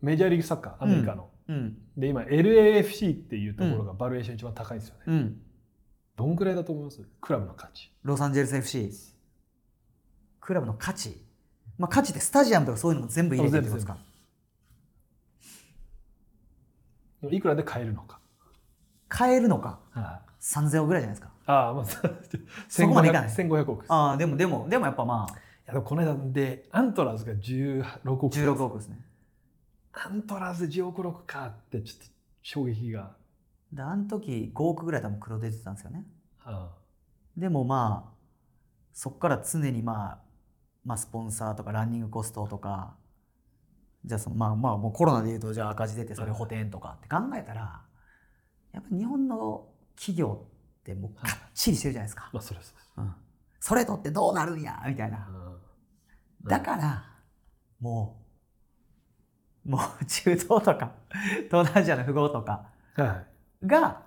[0.00, 1.76] メジャーリーグサッカーアメリカの、うん。
[1.98, 5.40] で今 LAFC っていうところがバリエーション一番高いんですよね、うん。
[6.16, 7.02] どんぐらいだと思います？
[7.20, 7.92] クラブの価値。
[8.02, 8.90] ロサンゼルス FC
[10.40, 11.22] クラブの価値？
[11.80, 13.96] まあ価値ってスタジアムとかそういうのも全部入れてるってことですか？
[17.30, 18.18] いくらで買えるのか、
[19.08, 19.80] 買えるのか？
[19.90, 20.30] はい。
[20.42, 21.30] 3000億ぐらいじゃないですか？
[21.46, 21.84] ああまあ
[22.68, 23.30] そこまでいかない。
[23.30, 25.72] 1500億ああでもでもでもやっぱまあ。
[25.72, 28.98] いやこの間でアントラーズが16億16億ですね。
[29.92, 32.12] アントラーズ10億6かってちょっと
[32.42, 33.16] 衝撃が。
[33.72, 36.04] であの時5億ぐらい多分黒出てたんですよね。
[36.44, 36.70] あ
[37.36, 38.12] でもまあ
[38.92, 40.18] そこから常にまあ、
[40.84, 42.94] まあ、スポンサーとかランニングコストとか
[44.04, 47.82] じゃあそのまあまあもうコロナでいうとじゃあ赤字出てそれ補填とかって考えたら
[48.72, 50.46] やっぱ日本の企業
[50.80, 52.60] ってもうかっちりしてるじゃないですか、まあそれ
[52.96, 53.14] うん、
[53.60, 55.28] それとってどうなるんやみたいな。
[55.28, 56.48] うん。
[56.48, 57.04] だから
[57.78, 58.16] も
[59.66, 60.92] うもう 中東とか
[61.50, 63.24] 東南アジアの富豪とかは
[63.62, 63.66] い。
[63.66, 64.02] が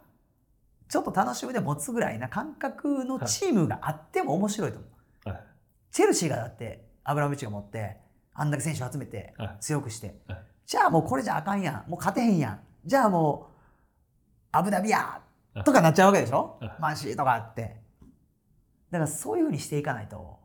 [0.89, 4.91] ちょっと楽しみで持つぐらいな感覚のチームがあっても面白いと思う。
[5.93, 7.97] はいチェルシーがだってアブラモビッチが持って
[8.33, 9.57] あんだけ選手を集めてはい。
[9.59, 10.43] 強くして、はい。
[10.65, 11.89] じゃあもうこれじゃあかんやん。
[11.89, 12.59] もう勝てへんやん。
[12.83, 13.53] じゃあもう
[14.51, 15.21] アブダビや
[15.53, 15.63] はい。
[15.63, 16.71] とかなっちゃうわけでしょ、はい。
[16.79, 17.83] マンシーとかあって。
[18.89, 20.39] だからそういうふうにしていかないと、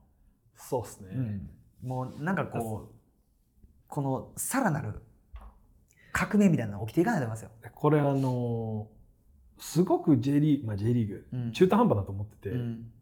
[0.54, 1.40] そうですね、
[1.82, 2.94] もうなんかこう
[3.86, 5.02] このさらなる
[6.12, 7.50] 革命みたいなのが起きていかないと思いますよ。
[7.74, 8.88] これあの
[9.58, 11.52] すごく J リーグ、まあ、J リーグ、うん。
[11.52, 12.92] 中途半端だと思ってて、うん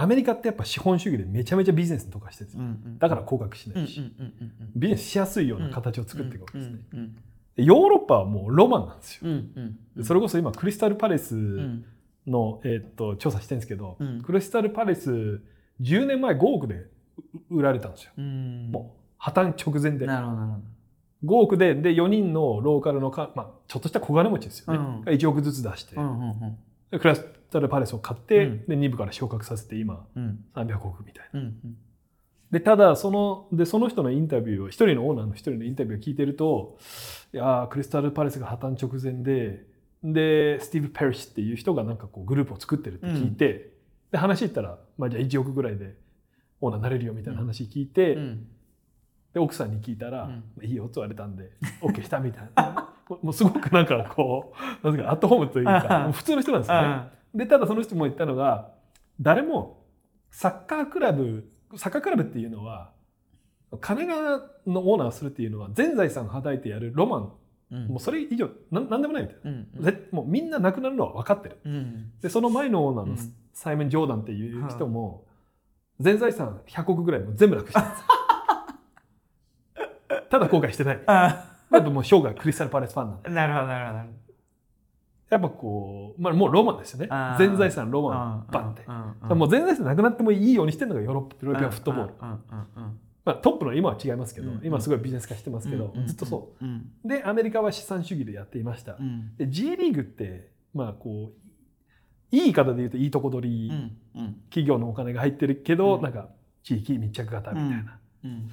[0.00, 4.52] アメリカってやっぱ資本主義でめちゃめちゃビジネスに特化してるんですよ、うんだから降格しうんうんないし、うんうんうん。
[4.74, 7.16] ビジネスしやすいような形を作っていくわけですね、うんうん
[7.56, 11.84] でヨーロッパはもうロマンなんですよ、うんうんでそれこそ今クリスタルパレスうん。
[12.26, 14.22] の、えーっと調査してるんですけど、うん。
[14.22, 15.42] クリスタルパレス
[15.80, 16.86] 10年前5億で
[17.50, 18.70] 売られたんですよ、うん。
[18.70, 20.06] もう破綻直前で。
[20.06, 20.58] なるほどなるほ
[21.24, 21.34] ど。
[21.40, 25.00] 5億でで4人のローカルのか、まあ、ちょっとした小金持ちですよね、うん。
[25.02, 26.58] が1億ずつ出して、うんうん
[26.90, 28.66] でクリスタルパレスを買って、うん。
[28.66, 30.44] で2部から昇格させて今うん。
[30.54, 31.40] 300億みたいな。
[31.40, 31.54] うん
[32.50, 36.78] でただそのでその人のインタビューを一人のオーナーの一人のインタビューを聞いてると
[37.32, 39.64] いやークリスタルパレスが破綻直前で
[40.02, 43.70] でスティーブ・ペリッシュっていう人がなんかこうグループを作ってるって聞いて、
[44.10, 45.94] で話言ったら、まあ、じゃあ1億ぐらいで
[46.60, 48.46] オーナーになれるよみたいな話聞いて、うん。
[49.34, 51.50] で奥さんに聞いたらうん「いいよ」って言われたんで
[51.82, 52.94] OK したみたいな。
[53.22, 57.19] もうすごくなんかこうなんかアットホームというか普通の人なんですよね。
[57.34, 58.72] でただその人も言ったのが
[59.20, 59.84] 誰も
[60.30, 62.92] サッカークラブサッカークラブっていうのは
[63.80, 67.32] 金がのオーナーをするっていうのは全財産をはたいてやるロマン。
[67.70, 67.86] うん。
[67.86, 69.68] もうそれ以上なんなんでもないみたいうん。
[69.74, 71.58] な、ぜもうみんななくなるのは分かってる。
[71.64, 72.10] うん。
[72.20, 73.34] でその前のオーナーのうん。
[73.52, 75.26] サイモン・ジョーダンっていう人も
[75.98, 77.80] 全財産100億ぐらいもう全部なくして
[80.30, 81.02] ただ後悔してない。
[81.06, 81.12] あ
[81.70, 83.30] やっぱもう生涯クリスタルパレスファンなんで。
[83.30, 84.29] なるほどなるほど
[85.30, 87.08] やっぱこう、まあ、もうロマンですよね。
[87.38, 96.64] 全財産ロマンバンって、もう全財産なくなってもいいようにしてるのがヨーロッパヨーロピアンフットボール、うんうんうんまあ、トップの今は違いますけど、うん今すごいビジネス化してますけど、うんずっとそう。
[96.64, 96.90] うん。
[97.04, 99.36] でアメリカは資産主義でやっていました、うん。
[99.36, 101.32] で J リーグってまあこ
[102.32, 104.34] ういい言い方で言うといいとこ取り、うんうん。
[104.50, 106.02] 企業のお金が入ってるけど、うん。
[106.02, 106.28] なんか
[106.62, 108.50] 地域密着型みたいな、うん。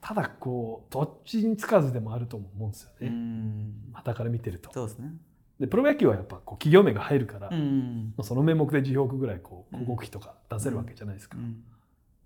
[0.00, 3.72] ただこうどっちにつかずでもあると思うんですようねん。
[3.92, 4.72] 傍から見てると。
[4.72, 5.12] そうですね
[5.60, 11.62] でプロ野球はやっぱこう企業名が入るから、うんその名目で10億ぐらいこううん広告費とか出せるわけじゃないですか、うん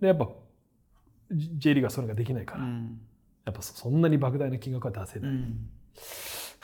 [0.01, 0.29] でやっぱ
[1.33, 3.01] J リーグはそれができないから、うん
[3.45, 5.69] やっぱそそんなに莫大な金額は出せない、うん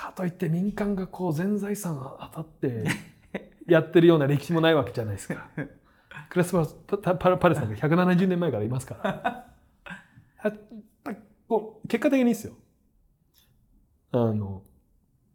[0.00, 2.84] かといって民間がこう全財産当たって
[3.68, 5.48] やってるような歴史もないわけじゃないですか。
[6.30, 6.66] クラスパ
[6.98, 9.46] パパパレスなんか170年前からいますから。
[11.88, 12.54] 結果的にですよ。
[14.12, 14.62] あの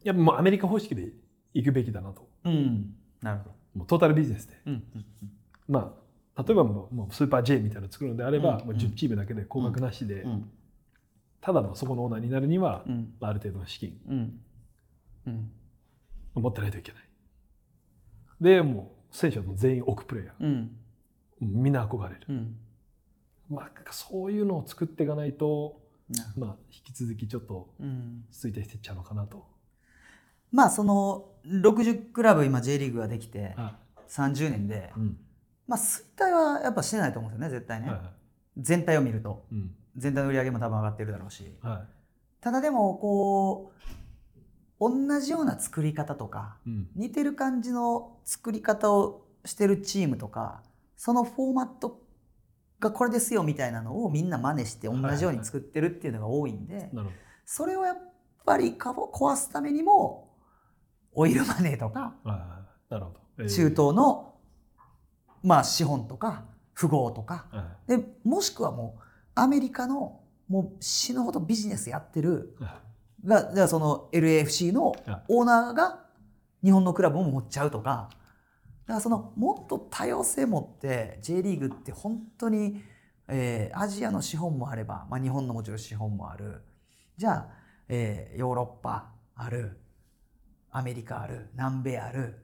[0.04, 1.12] いやもうアメリカ方式で
[1.56, 2.28] 行くべきだなと。
[2.44, 2.94] うん。
[3.22, 3.56] なるほど。
[3.76, 4.62] もうトータルビジネスで。
[4.68, 5.06] うんうん
[5.68, 6.06] まあ
[6.44, 10.50] 例えばもうスーパー J みたいなの作るのであれば、うんもう10チームだけで高額なしで、うん。
[11.40, 13.14] ただのそこのオーナーになるには、うん。
[13.22, 14.40] まあある程度の資金うん。
[15.28, 15.52] うん。
[16.36, 17.02] 持ってないといけない。
[18.42, 20.44] でもう選手は全員億プレイヤー。
[20.44, 20.78] うん。
[21.40, 22.58] みんな憧れる、うん。
[23.50, 25.82] まあ、そういうのを作っていかないと、
[26.38, 28.26] まあ、引き続きちょっとうん。
[28.32, 29.46] 衰退していっちゃうのかなと、
[30.52, 33.76] まあその60クラブ今 J リーグができては
[34.10, 35.18] 30年でいうん
[35.68, 37.88] まあ衰退はやっぱしてないと思うんですよね絶対ね。
[37.88, 38.08] はいはい。
[38.58, 39.46] 全体を見ると。
[39.52, 39.72] うん。
[39.98, 41.56] 全体の売り上げも多分上がってるだろうし。
[41.62, 41.86] は
[42.42, 43.72] ただでもこ
[44.80, 46.88] う同じような作り方とかいうん。
[46.96, 50.62] 似てる感じの作り方をしてるチームとか
[50.98, 52.02] そのフォーマット
[52.80, 57.14] がこれですよみたいなのをみんな真似して同じように作ってるっていうのが多いんでなるほ
[57.46, 57.98] それをやっ
[58.46, 60.25] ぱり壊すためにも
[61.16, 62.14] オイルマネーとか
[63.48, 64.34] 中東の
[65.44, 66.46] まあ資本とか
[66.78, 67.48] 富豪とか。
[67.52, 69.02] はでもしくはもう
[69.36, 72.56] アメリカのもう死ぬほどビジネスやってる
[73.26, 76.06] がじゃあその LAFC のはいオーナーが
[76.64, 78.10] 日本のクラブも持っちゃうとか。
[78.86, 82.84] だからそのもっと多様性持って J リーグって本当に、
[83.28, 86.62] えーアジアの資本もあれば、まあ、日本のもちろん資本もある。
[87.18, 87.48] じゃあ、
[87.88, 89.80] えーヨーロッパある
[90.78, 92.36] アメリカある南米ある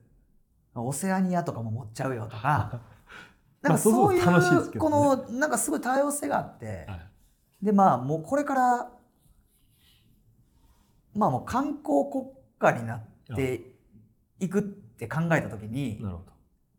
[0.74, 2.80] オセアニアとかも持っちゃうよとか。
[3.62, 4.96] なんかまあそういうこね。
[5.30, 6.86] のなんかすごい多様性があって。
[6.88, 7.66] はい。
[7.66, 8.92] でまあもうこれから
[11.14, 12.26] まあもう観光国
[12.58, 13.76] 家になって
[14.40, 16.32] いくって考えた時になるほど。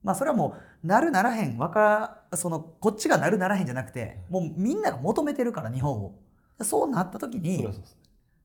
[0.03, 6.19] まあそれはもうなるならへんわかそのこっちがなるならへんじゃなくてもうみんなが求めてるから日本を。
[6.63, 7.69] そうなった時そに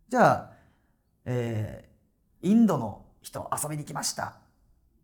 [0.09, 0.51] じゃあ、
[1.25, 1.96] えー
[2.41, 4.37] インドの人遊びに来ました。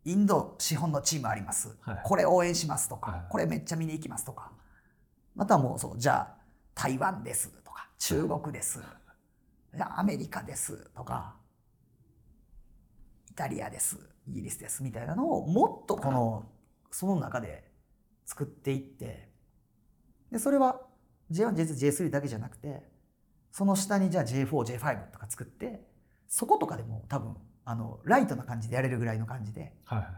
[0.04, 2.00] インド資本のチームあります、はい。
[2.04, 3.20] これ応援しますとか、はい。
[3.30, 4.52] これめっちゃ見に行きますとか。
[5.34, 6.36] またもうそうじゃあ
[6.74, 8.80] 台湾ですとか中国です、
[9.96, 11.34] アメリカですとか
[13.30, 16.44] イタリアですイギリスですみたいなのをもっとこの
[16.90, 17.64] その中で
[18.24, 19.28] 作っていって
[20.30, 20.80] でそれは
[21.32, 22.82] J1J2J3 だけじゃなくて
[23.50, 25.84] その下にじゃあ J4J5 とか作って
[26.28, 30.08] そことかでも多分あのライトな感じでやれるぐらいの感じで、はいはい。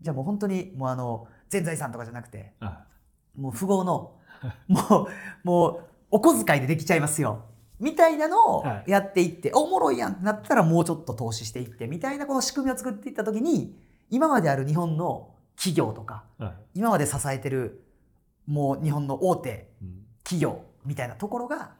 [0.00, 2.84] じゃあもう本当にもうあの全財産とかじゃなくては
[3.36, 4.12] もう富豪の
[4.68, 4.80] も
[5.44, 7.46] うもうお小遣いでできちゃいますよ。
[7.80, 8.90] みたいなのをはい。
[8.90, 13.76] やっていって、おもろいやんってなったらもうちょっと投資していってみたいなこの仕組みを作っていった時に
[14.08, 16.54] 今まである日本の企業とかいはい。
[16.74, 17.84] 今まで支えてる
[18.46, 20.06] もう日本の大手うん。
[20.22, 21.72] 企業みたいなところが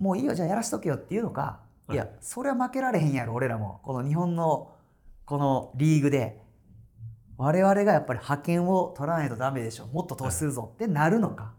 [0.00, 3.80] もういいよじゃあやらしとけよっていうのか、はいい、やそれは負けられへんやろ俺らも。
[3.82, 4.72] この日本の
[5.24, 6.40] このリーグで。
[7.42, 9.86] 我々がやっぱり派遣を取らないとダメでしょ。
[9.86, 11.54] もっと投資するぞってなるのか、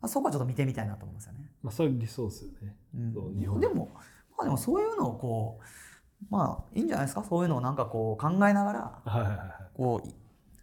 [0.00, 1.52] まあ、そこはちょっと見てみたいなと思うんですよね。
[1.62, 2.74] まあそれ理想ですよね。
[2.94, 3.38] うん。
[3.38, 3.60] 日本。
[3.60, 4.00] でも、ま
[4.40, 7.22] あ、でもそういうのをこうまあいいんじゃないですか？
[7.22, 9.38] そういうのをなんかこう考えながらはいはいはい
[9.74, 10.14] こうい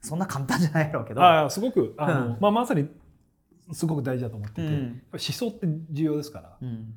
[0.02, 1.22] そんな簡単じゃないやろうけど。
[1.22, 2.38] ああすごくあの、うん。
[2.40, 2.90] まあ、まさに
[3.74, 5.04] すごく大事だと思ってて、うん。
[5.12, 6.58] 思想って重要ですから。
[6.60, 6.96] うん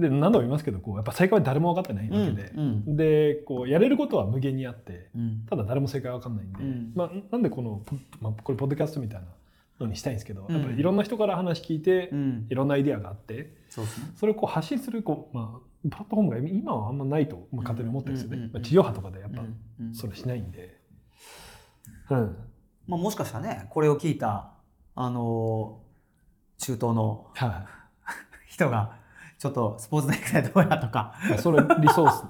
[0.00, 5.46] で何度も言いますけどこうやっぱ正解は誰も分かってないわけで、うんでこうやれることは無限にあってうん。
[5.48, 6.92] ただ誰も正解は分かんないんで、うん。
[6.94, 9.26] まあ、なんでこの、ポまあ、これポッドキャストみたいな
[9.80, 10.54] のにしたいんですけど、うん。
[10.54, 12.46] やっぱりいろんな人から話聞いて、うん。
[12.48, 13.88] いろんなアイディアがあってそね。
[14.16, 18.54] それをこう発信するこう、まあ、プラットフォームが今はあんまないとまあ勝手に思ってるんですよね、うんうんうん。
[18.54, 19.94] まあ、地上波とかでやっぱうんうん。
[19.94, 20.76] それしないんで、
[22.10, 22.36] うん。
[22.86, 24.52] まあ、もしかしたらねこれを聞いた
[24.94, 25.80] あの
[26.58, 27.66] 中東のは
[28.46, 28.98] 人が
[29.40, 31.14] ちょっとスポーツ大会どうやとか。
[31.38, 32.28] それ理想っすね。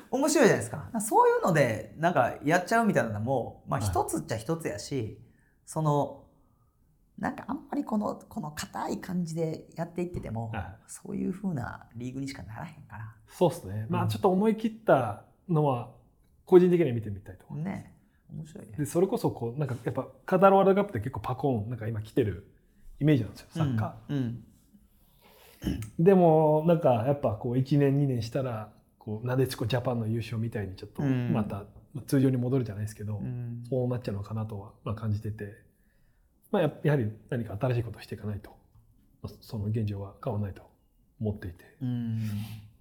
[0.10, 1.00] 面白いじゃないですか。
[1.02, 3.88] そういうのでなんかやっちゃうみたいなのもまあはい。
[3.90, 5.20] 一つっちゃ一つやし、
[5.66, 6.24] その
[7.18, 10.76] なんかあんまりこのこの硬い感じでやっていってても、はい。
[10.86, 13.86] そういう風なリーグにしかならへんかそうっすね。
[13.90, 14.04] まうん。
[14.06, 15.90] あちょっと思い切ったのは
[16.46, 17.74] 個人的には見てみたいと思います。
[17.74, 17.94] らね
[18.32, 18.76] 面白いね。
[18.78, 22.50] でそれこそこうなんかやっぱカタールワールドカップって結構パコーンなんか今来てる
[22.98, 23.48] イメージなんですよ。
[23.50, 24.22] サッカうんうん。
[24.22, 24.53] ー、
[25.98, 31.32] でもなんかやっぱこう1年2年したらこうなでしこジャパンの優勝みたいにちょっとうん。
[31.32, 31.64] また
[32.06, 33.64] 通常に戻るじゃないですけど、うん。
[33.68, 35.52] そうなっちゃうのかなとはまあ感じてて、
[36.50, 38.50] まあ、ややはり何か新しいことをしていかないと。
[39.22, 40.62] まあその現状は変わらないと
[41.20, 42.30] 思っていて、うん。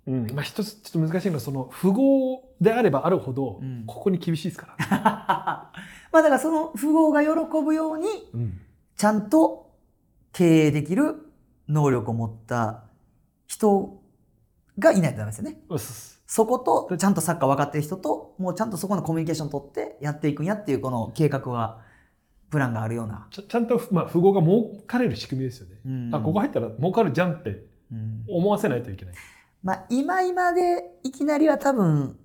[0.07, 0.31] うん。
[0.33, 3.83] まあ、一つちょっと難しいのはその富豪であればあるほどうん。
[3.85, 4.87] ここに厳しいですから、
[6.11, 7.29] まあだからその富豪が喜
[7.63, 8.61] ぶようにうん。
[8.95, 9.71] ちゃんと
[10.31, 11.32] 経営できる
[11.67, 12.83] 能力を持った
[13.47, 14.01] 人
[14.79, 15.57] がいないとダメですよね。
[16.25, 21.81] そことちゃんとサッカー分かってる人ともうちゃんとそこのコミュニケーション取ってやっていくんやっていうこの計画は
[22.49, 23.27] プランがあるような。
[23.29, 25.75] ちゃんと、まあ、富豪が儲かれる仕組みですよね。
[25.85, 29.15] うんあここ入ったら儲かるじゃんってうん思わせないといけない。
[29.63, 32.17] まあ今今でいきなりは多分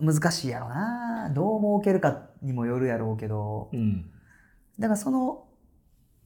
[0.00, 1.30] 難しいやろな。
[1.34, 3.70] どう儲けるかにもよるやろうけど。
[3.72, 4.10] うん、
[4.78, 5.43] だからその、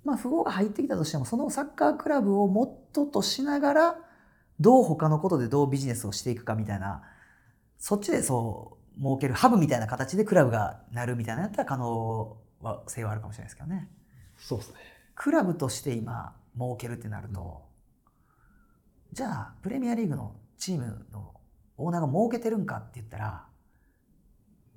[0.09, 3.97] まあ、富豪が入ってきたとしてもそのサッカークラブをモットーとしながら
[4.59, 7.03] どう他のことでどうビジネスをしていくかみたいな
[7.79, 12.37] そっちでそう儲けるハブみたいな形でクラブがなるみたいなやったら可能
[12.87, 13.89] 性はあるかもしれないですけどね。
[14.39, 14.77] そうですね。
[15.15, 17.63] クラブとして今儲けるってなると、
[19.13, 21.35] じゃあプレミアリーグのチームの
[21.77, 23.47] オーナーが儲けてるんかって言ったら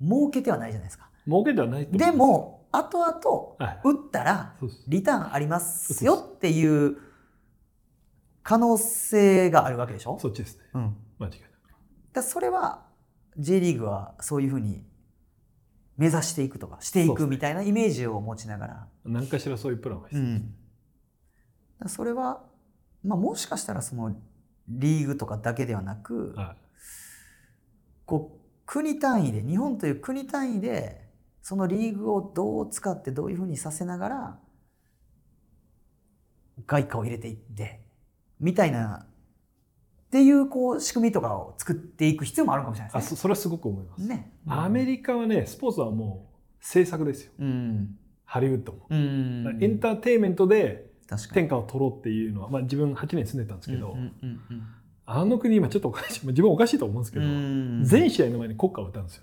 [0.00, 1.08] 儲けてはないじゃないですか。
[1.26, 4.54] 儲けではないでも後々はい、打ったら
[4.88, 6.96] リターンありますよっていう
[8.42, 10.18] 可能性があるわけでしょ？
[10.18, 10.64] そっちですね。
[10.74, 11.50] うん、間違いない。
[12.12, 12.86] だそれは
[13.38, 14.84] J リーグはそういうふうに
[15.96, 18.88] 目指していくとかしていくみたいなイメージを持ちながら。
[19.04, 20.40] 何かしらそういうプランは必要です。
[20.40, 20.54] うん。
[21.78, 22.42] だそれは、
[23.04, 24.16] まあ、もしかしたらその
[24.68, 26.56] リーグとかだけではなくは
[28.06, 31.01] こう国単位で日本という国単位で
[31.42, 34.38] そのリーグをどう使ってどういうふうにさせながら
[36.66, 37.80] 外貨を入れていって
[38.38, 44.06] みたいなっていうこう仕組みとかを作っていく必要もあるかもしれい、ないですあそそれはすごく思います。
[44.06, 44.14] ね。
[44.14, 44.32] ね。
[44.46, 47.96] アメリカはねスポーツはもう制作ですようん。
[48.24, 48.86] ハリウッドも。
[48.90, 49.58] うん。
[49.60, 50.92] エンターテインメントで。
[51.34, 54.62] 天下を取ろうっていうのは、まあ、自分8年住んでたんですけど、うんうんうん
[55.04, 57.82] あの国今ちょっとおかしいまあ自分はおかしいと思うんですけうど、ん。
[57.84, 59.22] 全試合の前に国歌を歌うんですよ。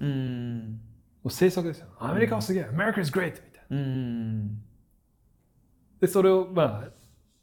[1.24, 1.30] うん。
[1.30, 1.88] もう制作ですよ。
[2.00, 3.32] アメリカはすげえ、America is great!
[3.32, 3.78] みたいな。
[3.78, 4.62] うん。
[6.00, 6.90] で、それを、まあ、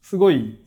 [0.01, 0.61] すごい、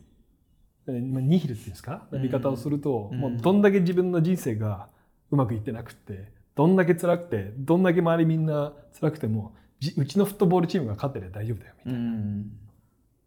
[0.87, 4.89] えーまあ、ニヒルっていうんですか、見方をすると、うんもうどんだけ自分の人生が
[5.29, 11.99] うまくいってなくって、どんだけ辛くて、どんだけ周りみんな辛くても、じうちのフットボールチームが勝ってれば大丈夫だよ、みたいな。
[11.99, 12.51] うん。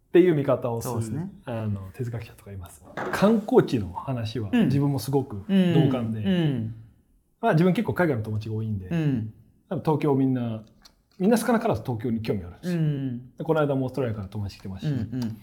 [0.09, 2.85] っていう見方をするすねあの哲学者とかいます。
[3.11, 6.74] 観光地の話はうん自分もすごくうん同感で、うん。
[7.41, 8.89] まあ、自分結構海外の友達が多いんで、
[9.80, 10.62] 東京みんな
[11.18, 12.78] みんな少なからず東京に興味あるんですよ。
[12.78, 13.36] うん。
[13.36, 15.40] でこの間もオーストラリアから友達来てますし、うん。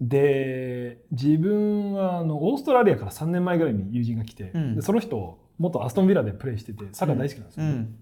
[0.00, 7.94] で自分はあのオーストラリアから3年前ぐらいに友人が来て、うんでその人元アストンビラでプレーしててサッカー大好きなんですよ、うん。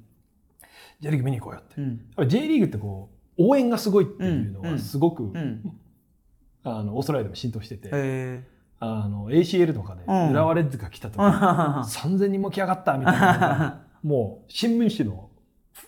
[1.00, 1.88] J リーグ見に行こうよって、うん。
[1.88, 5.78] やっぱ J リーグってこう応援がすごいっていうのうんはすごく、うん。
[6.62, 8.44] あのオーストラリアでも浸透してて、へ
[8.78, 11.20] あの ACL とかでうん浦和レッズが来た時、え。
[11.20, 15.29] 3000人も来やがったみたいな もう新聞紙の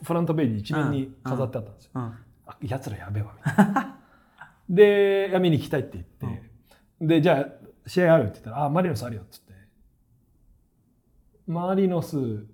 [0.03, 1.91] フロントページ一面に飾ってあったんですよ。
[1.95, 2.03] うん。
[2.47, 3.99] あやつらやべえわみたいな。
[4.69, 6.51] で、いや見に行きたいって言って、
[7.01, 7.47] で、じゃあ
[7.87, 9.69] 試合あるって言ったら、あ、マリノスあるよって言って、
[11.47, 12.47] マリノス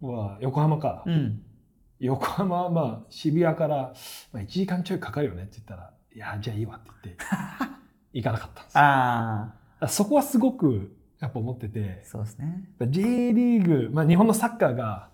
[0.00, 1.02] は横浜か。
[1.06, 1.42] うん。
[2.00, 3.92] 横浜はまあ渋谷から、
[4.32, 7.24] まあ、1時間ちょいかかるよねって言ったら、いや、じゃあいいわって言って、
[8.12, 9.54] 行かなかったんですあ。
[9.88, 12.70] そこはすごくやっぱ思ってて、そうですね。
[12.80, 15.10] J リーグ、まあ、日本のサッカーが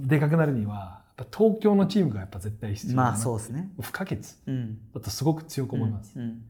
[0.00, 3.70] でかくなるには、やっぱ東京のチームがやっぱ絶対必要まあそうですね。
[3.80, 4.78] 不可欠うん。
[4.94, 6.12] だとすごく強く思います。
[6.18, 6.42] うんうん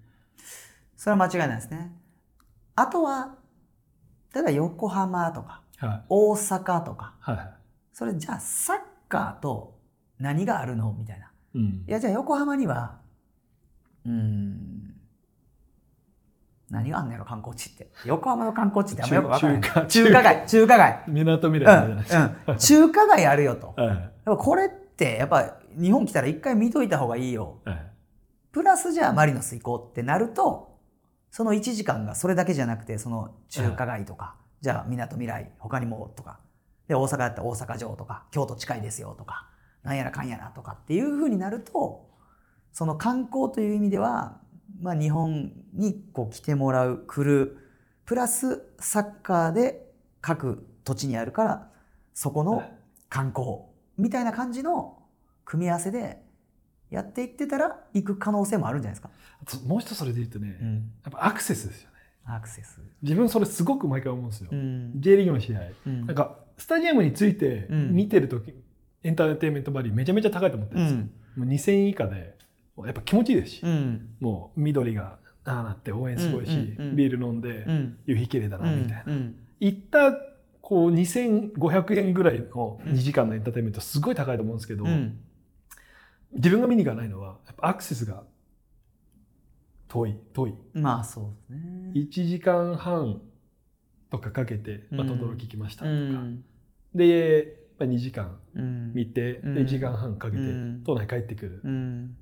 [0.97, 1.93] それは間違いないですね。
[2.75, 3.37] あとは、
[4.35, 6.05] 例えば横浜とかはい。
[6.09, 7.55] 大阪とか、はいはい。
[7.93, 8.79] それじゃあサッ
[9.09, 9.79] カーと
[10.19, 10.93] 何があるの？
[10.99, 11.31] みたいな。
[11.55, 11.91] うんい。
[11.91, 12.99] やじゃあ横浜には、
[14.05, 14.78] うーん、
[16.71, 17.91] 何があんねやろ観光地って。
[18.05, 19.63] 横浜の観光地ってあんまよくわからない。
[19.63, 21.05] 中華中華街、中華街。
[21.09, 22.21] 港未う来じゃないですか。
[22.21, 22.57] ん、うん。
[22.59, 23.75] 中華街あるよと。
[23.77, 24.37] はい。
[24.37, 27.59] これって、やっぱ日本来たら一回見といた方がいいよ。
[27.65, 27.87] はい。
[28.53, 30.79] プラスじゃあマリノス行こうってなると、
[31.31, 36.41] その1時間がそれだけじゃなくてその中華街とか、じゃあみなとみらい他にもとか
[36.89, 39.47] で大阪やったら大阪城とか京都近いですよとか
[39.85, 42.09] なんやらかんやらとかっていうふうになると
[42.73, 44.41] その観光という意味では、
[44.81, 47.59] まあ、日本にこう来てもらう来る
[48.05, 49.87] プラスサッカーで
[50.21, 51.71] 各土地にあるから
[52.15, 52.63] そこの
[53.09, 53.59] 観光
[53.97, 54.99] みたいな感じの
[55.45, 56.23] 組み合わせで
[56.91, 59.03] やっていってたら行く可能性もあるんじゃないで
[59.47, 59.67] すか。
[59.67, 61.97] もう一つそれで言うとね、うん、やっぱアクセスですよね。
[62.25, 62.81] アクセス。
[63.03, 64.93] 自分それすごく毎回思うんですよ、うん。
[64.97, 65.61] J リーグの試合。
[65.87, 66.07] うん。
[66.07, 68.55] なんかスタジアムについてうん見てるとき、
[69.03, 70.99] エンターテインメントバリューめちゃめちゃ高いと思ってるんですよ、
[71.37, 72.38] もう2000円以下で
[72.87, 74.17] やっぱ気持ちいいですし、うん。
[74.21, 77.99] もう緑がああなって応援すごいし、うんうんうんビール飲んで、うん。
[78.07, 79.37] 夕日綺麗だなみたいな、うん。
[79.61, 80.13] 行った
[80.61, 85.19] こう2500円ぐらいの2時間のエンターテインメントすごい高いと思うんですけど、うん。
[86.33, 88.23] 自分が見に行かないのはやっぱアクセスが
[89.89, 91.93] 遠い遠いまあそうですね。
[91.95, 93.23] 1時間半
[94.11, 96.45] とかかけて、まあ、うん轟きましたうとか、ん。
[96.95, 98.93] で、まあ、2時間うん。
[98.95, 102.17] 見て、うんで1時間半かけてうん都内帰ってくる、うん。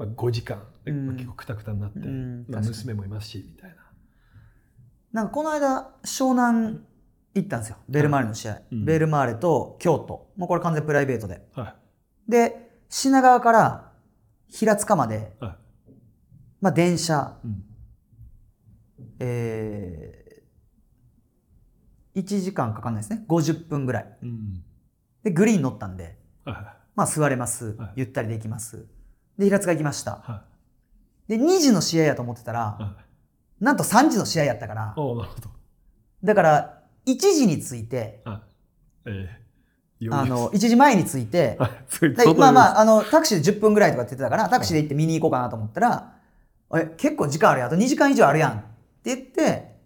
[0.00, 0.62] まあ、5時間。
[0.86, 1.06] で、うん。
[1.08, 2.46] まあ結構くたくたになって、うん。
[2.48, 3.76] まあ、娘もいますしみたい
[5.12, 5.22] な。
[5.24, 6.80] んかこの間湘南
[7.34, 7.76] 行ったんですよ。
[7.86, 8.84] ベルマーレの試合、うん。
[8.86, 10.30] ベルマーレと京都。
[10.38, 11.42] もうこれ完全プライベートで。
[11.54, 11.76] なは
[12.26, 13.92] で品川から
[14.48, 15.56] 平塚まで、いはい。
[16.62, 17.36] まあ、電車。
[17.44, 17.62] うん。
[19.18, 23.22] えー、1時間かかんないですね。
[23.28, 24.18] 50分ぐらい。
[24.22, 24.64] うん。
[25.22, 27.92] でグリーン乗ったんではいはまあ座れます、はい。
[27.96, 28.86] ゆったりできます
[29.40, 30.22] で平塚行きました。
[30.28, 30.30] い。
[30.30, 30.42] は
[31.28, 32.88] で2時の試合やと思ってたら、いは
[33.60, 33.64] い。
[33.64, 34.94] なんと3時の試合やったから。
[34.96, 35.50] おおなるほど。
[36.22, 38.40] だから1時に着いてはい。
[39.06, 39.40] ええ
[40.10, 46.14] あの1時前に着いてまあまあああのタクシーで10分ぐらいとかって言ってたからタクシーで行って見に行こうかなと思ったら
[46.74, 47.68] 「え結構時間あるやん。
[47.68, 48.62] あと2時間以上あるやん」っ
[49.02, 49.76] て言って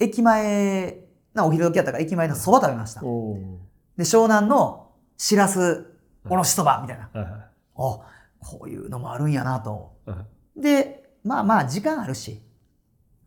[0.00, 0.98] 駅前
[1.34, 3.04] なお昼時やったから駅前のそば食べました。
[3.04, 3.60] おお
[3.96, 5.86] で湘南のしらす
[6.28, 7.08] おろしそばみたいな。
[7.12, 7.40] はいはい。
[7.76, 8.00] あ
[8.44, 9.96] こういうのもあるんやなと。
[10.06, 10.14] は
[10.56, 12.40] いでまあまあ時間あるし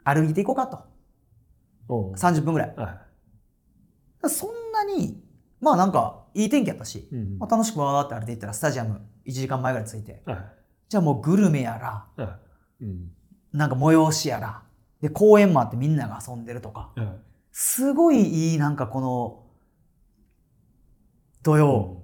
[0.03, 0.79] 歩いていこうかと。
[1.89, 2.75] おお30分ぐらい。
[2.77, 3.01] は
[4.29, 5.21] そんなに
[5.59, 7.37] まあなんかいい天気やったし、いうん。
[7.39, 10.37] まあ、楽しくわーって歩いていったらスタジアム1時間前ぐらい着いてはい。
[10.87, 12.39] じゃあもうグルメやらは
[12.81, 12.83] い。
[12.85, 13.11] うん。
[13.51, 14.61] なんか催しやら
[15.01, 17.07] で公園もあってみんなが遊んでるとかはい。
[17.51, 19.43] すごいいいなんかこの
[21.43, 22.03] 土曜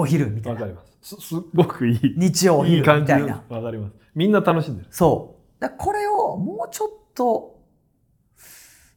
[0.00, 0.60] お昼みたいな。
[0.60, 1.16] わかります。
[1.16, 2.14] すすごくいい。
[2.16, 3.42] 日曜お昼みたいな。
[3.48, 3.94] わかります。
[4.14, 4.88] みんな楽しんでる。
[4.90, 5.60] そう。
[5.60, 7.60] だこれをもうちょっと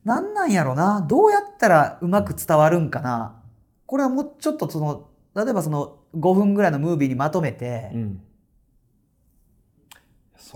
[0.03, 1.01] なんなんやろな。
[1.07, 3.41] どうやったらうまく伝わるんかな。
[3.85, 8.21] これはもうちょっとその例えばその5分ぐらいのムービーにまとめてうん。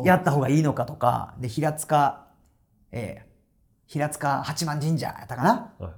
[0.03, 1.35] やった方がいいのかとか。
[1.39, 2.27] で平塚、
[2.91, 3.27] えー
[3.89, 5.73] 平塚八幡神社やったかな。
[5.79, 5.91] はい。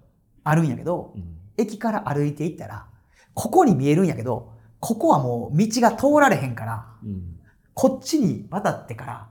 [0.44, 1.38] あるんやけどうん。
[1.58, 2.86] 駅から歩いていったら
[3.34, 7.36] ここに見えるんやけどここはもう道が通られへんからうん。
[7.74, 9.28] こっちに渡ってから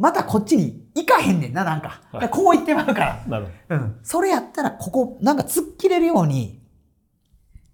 [0.00, 2.00] またこっちに行かへんねんななんか。
[2.10, 2.30] はい。
[2.30, 3.24] こう行ってまうから。
[3.28, 3.98] なるほうん。
[4.02, 6.62] それやったら、ここ、なんか突っ切れるように、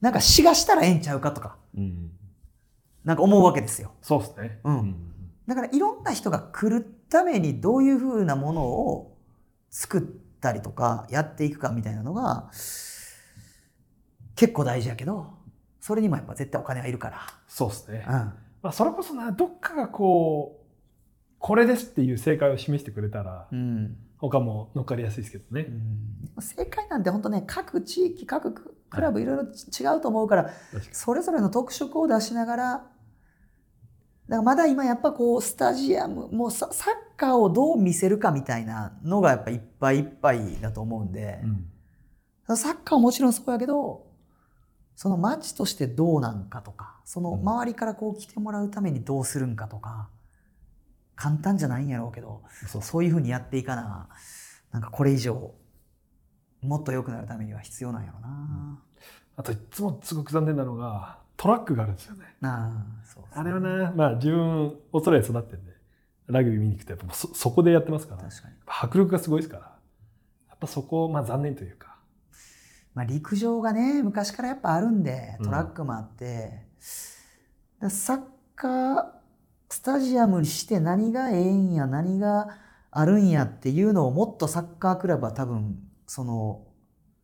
[0.00, 2.10] なんかしがしたらええんちゃうかとか、どうん。
[3.04, 3.92] なんか思うわけですよ。
[4.02, 4.58] そうですね。
[4.64, 4.96] うん。
[5.46, 9.16] だからいろんな人が来るためにどういうふうなものを
[9.70, 10.02] 作っ
[10.40, 12.50] たりとかやっていくかみたいなのが
[14.34, 15.35] 結構大事やけど、
[15.86, 17.12] それにもやっぱ絶対お金はいるか
[17.46, 18.04] そうですね。
[18.08, 18.34] ら。
[18.60, 20.66] まあそれこそなどっかがこう
[21.38, 23.58] これですっていう正解を示してくれたらうん。
[23.58, 23.96] うん。
[24.18, 25.68] 他も乗っかりやすいですけどね。
[26.40, 30.50] 正解なんて本当ね、各地域、各ククラブいろいろ違うと思うから、
[30.90, 32.88] それぞれの特色を出しながら、だか
[34.28, 41.38] らまだ今やっぱこうスタジアム、もうササッカーをどう見せるかみたいなのがやっぱいっぱいいっぱいだと思うんで、
[42.48, 42.56] うん。
[42.56, 44.05] サッカーはもちろんそうやけど、
[44.96, 50.08] その街としてどうなんかとか、その周りからこう来てもらうためにどうするんかとか、
[51.14, 52.82] 簡単じゃないんやろうけど、そう。
[52.82, 54.08] そういうふうにやっていかな、
[54.72, 55.54] なんかこれ以上、
[56.62, 58.80] もっと良くなるためには必要なんやろな。
[59.36, 62.24] あといつもすごく残念なのがトラックがあるんですよね。
[62.40, 63.28] なあ、そうね。
[63.34, 65.72] あれはなまあ自分オーストラリアで育ってんで
[66.26, 68.22] ラグビー見に行くとやっぱそそこでやってますから。
[68.22, 68.54] 確かに。
[68.66, 69.76] 迫力がすごいですから。
[70.48, 71.95] やっぱそこまあ残念というか
[72.96, 75.44] まあ、陸上がね昔からやっぱあるんでうん。
[75.44, 76.64] トラックもあって、
[77.80, 78.20] でサッ
[78.56, 79.04] カー
[79.68, 82.48] スタジアムにして何がええんや何が
[82.90, 86.62] あるんやっていうのをもっとサッカークラブは多分その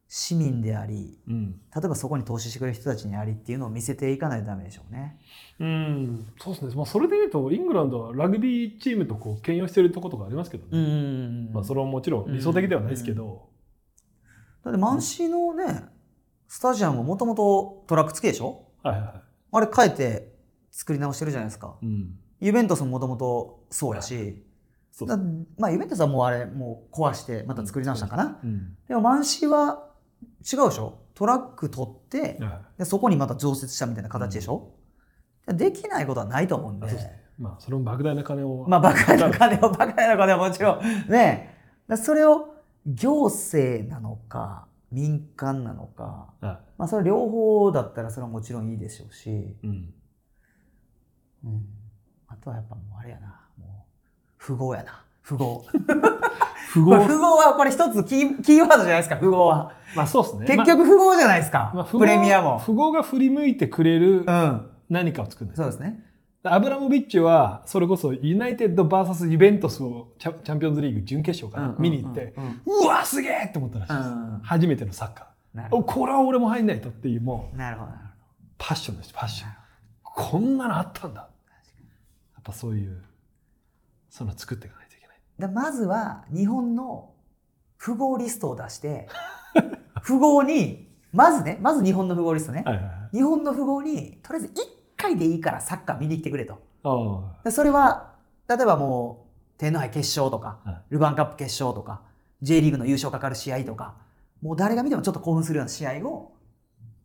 [0.08, 5.18] 市民でありうん、例えばそこに投資してくれる人たちにありっていうのを見せていかないとダメでしょうね。
[5.58, 11.52] うん、そうですね、まあ、それでいうとイングランドはラグビーチームとこう兼用してるところとかありますけどね、ん。
[11.54, 13.48] まあ、それはもちろん理想的ではないですけど、
[14.64, 15.84] だってマンシーのね
[16.48, 18.68] スタジアムももともとトラック付きでしょ？
[18.82, 20.32] はいはいはあれ変えて
[20.70, 21.76] 作り直してるじゃないですか。
[21.82, 24.44] い、うん、ユベントスももともとそうやし、
[24.90, 25.18] そうだ
[25.58, 28.38] まあユベントスはもうあれもう壊してまた作り直したんかな。
[28.42, 29.88] うんでもマンシーは
[30.22, 30.98] 違うでしょ？
[31.14, 34.74] トラック取ってはでそこにまた増設したみたいな形でしょ、
[35.46, 36.86] できないことはないと思うんで。
[37.38, 40.82] まあその莫大な金を、まあバカな金をバカな金はもちろん。
[41.08, 41.56] ね
[41.88, 42.51] だそれを
[42.86, 49.94] 行政なのか民間なのか、はまあ、それ両方だったらそれはもちろんいいでしょうし、いうん、
[51.44, 51.66] うん、
[52.28, 53.40] あとはやっぱもうあれやな。
[53.58, 53.86] も
[54.38, 55.04] う富豪やな。
[55.26, 55.64] 富豪
[56.74, 59.72] 富豪富豪はこれ一つキーキーワードじゃないですか富豪は。
[59.96, 60.46] まあそうですね。
[60.46, 62.62] 結局富豪じゃないですか、まあプレミアも。
[62.64, 64.68] 富豪が振り向いてくれるうん。
[64.90, 66.04] 何かを作るんですそうですね
[66.44, 72.34] アブラモビッチはそれこそユナイテッド VS ユベントスをチャチャンピオンズリーグ準決勝から見に行って、
[72.66, 75.82] うわすげえって思ったらしいです、うん初めてのサッカー。
[75.84, 77.92] これは俺も入んないとっていうもうどなるほど。
[78.58, 79.50] パッションですパッション。
[80.02, 81.20] こんなのあったんだ。
[81.20, 81.26] や
[82.40, 83.04] っぱそういう
[84.10, 85.16] その作っていかないといけない。
[85.16, 87.12] ほどでまずは日本の
[87.80, 89.08] 富豪リストを出して
[90.04, 93.16] 富豪にまずねまず日本の富豪リストね、はいはいはい。
[93.16, 96.58] 日本の富豪にとりあえず1回でいいからサッカー見に来てくれと。
[97.50, 98.12] それは
[98.48, 99.26] 例えばも
[99.56, 100.76] う天皇杯決勝とか、はい。
[100.90, 102.02] ルヴァンカップ決勝とか
[102.42, 103.94] J リーグの優勝かかる試合とか
[104.40, 106.32] もう誰が見てもちょっと興奮するような試合を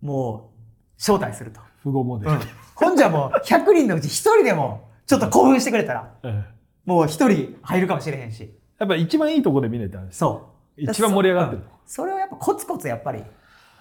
[0.01, 2.31] もう招待すると、あ富豪モデル、
[2.75, 6.43] ほんじゃもう100人のうち1人でもちょっと興奮してくれたらえ
[6.85, 8.43] もう1人入るかもしれへんし。
[8.43, 10.81] えやっぱ一番いいところで見ないとダメですそう。
[10.81, 11.61] 一番盛り上がってる。
[11.61, 11.65] う。
[11.65, 13.23] んそれをやっぱコツコツやっぱり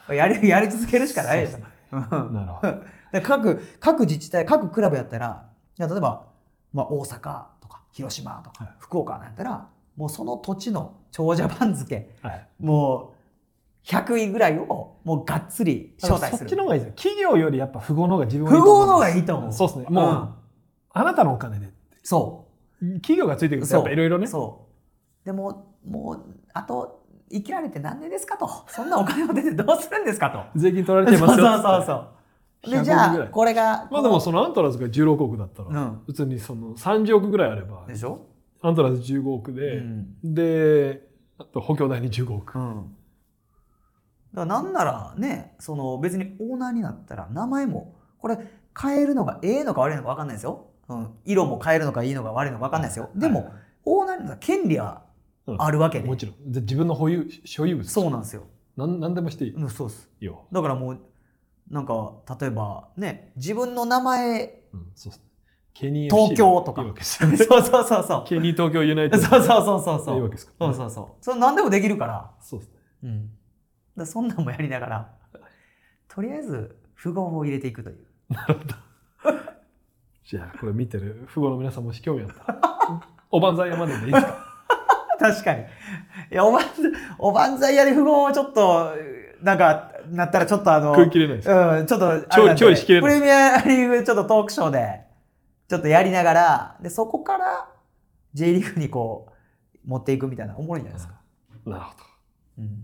[0.08, 1.58] やりやり続けるしかないです
[1.90, 2.82] なるほど
[3.20, 5.48] で各各自治体各クラブやったら
[5.78, 6.26] いや例えば、
[6.72, 8.74] まあ、大阪とか広島とか、はい。
[8.78, 12.46] 福岡なんやったらもうその土地の長者番付はい。
[12.60, 13.16] もう
[13.86, 16.38] 100位ぐらいをもうがっつり招待する。
[16.38, 16.94] そっちの方がいいですよ。
[16.96, 19.52] 企業よりやっぱ富豪の方が自分富豪の方がいいと思う。
[19.52, 19.86] そうですね。
[19.88, 20.34] もう、ん。
[20.92, 21.70] あなたのお金で
[22.02, 22.48] そ
[22.96, 24.26] 企業がついてくうるとやっぱいろいろね。
[24.26, 24.66] そ
[25.22, 25.26] う。
[25.26, 28.48] でももうあと生きられて何年ですかと。
[28.68, 30.58] そんなお金を出てどうするんですかと。
[30.58, 32.15] 税金取られそうそうてますよそうそうで100じゃ
[32.70, 33.28] ぐらい。
[33.28, 36.02] あこれがまあでもそのアントラーズが16億だったら、うん。
[36.06, 38.26] 普通にその30億ぐらいあればでしょ、
[38.62, 40.34] アントラーズ15億で、うん。
[40.34, 41.06] で
[41.38, 42.96] あと補強代に15億、うん、
[44.34, 48.38] だからなんならねその別にオーナーになったら名前もこれ
[48.80, 53.10] 変えるのがええのか悪いのか分かんないですよ、うん、色も変えるのかいいのか悪いのか分かんないですよ。
[53.14, 53.52] でも、はい
[53.86, 55.04] オーナーになったら権利は
[55.46, 55.62] うん。
[55.62, 56.52] あるわけで、もちろん。
[56.52, 57.88] で自分の保有所有物。
[57.88, 58.42] そうなんですよ、
[58.76, 59.54] なんなんでもしていい。
[59.54, 60.10] うん、そうです。
[60.18, 61.00] よ、だからもう
[61.70, 65.12] なんか例えばね自分の名前うん、そう
[65.74, 66.82] ケニー東京とか。
[67.02, 68.24] そうそうそうそう。
[68.26, 69.26] ケニー東京ユナイテッド。
[69.26, 70.52] そうそうそうそうそいいうわけですか？
[70.66, 71.06] ら、そうそうそう。
[71.20, 72.30] それ何でもできるから。
[72.40, 72.74] そうですね。
[73.04, 73.30] うん、
[73.96, 75.14] だそんなんもやりながら
[76.08, 77.98] とりあえず符号を入れていくという。
[80.24, 82.60] じゃあこれ見てる富豪の皆さんもし興味あったら。
[83.30, 84.36] おばんざい山でもいいですか？
[85.20, 85.60] 確かに。
[85.60, 85.64] い
[86.30, 86.66] やおばん
[87.18, 88.92] おばんざい屋で符号をちょっと
[89.42, 93.10] なんかなったらちょっとあの食い切れないですうん、ちょっとあれなんでちょいちょいしきれない。
[93.10, 95.00] プレミアリーグちょっとトークショーで
[95.68, 97.68] ちょっとやりながらでそこから
[98.34, 99.28] J リーグにこ
[99.74, 101.14] う持っていくみたいなおもろいんじゃないですか、
[101.64, 101.90] なるほ
[102.58, 102.82] うん。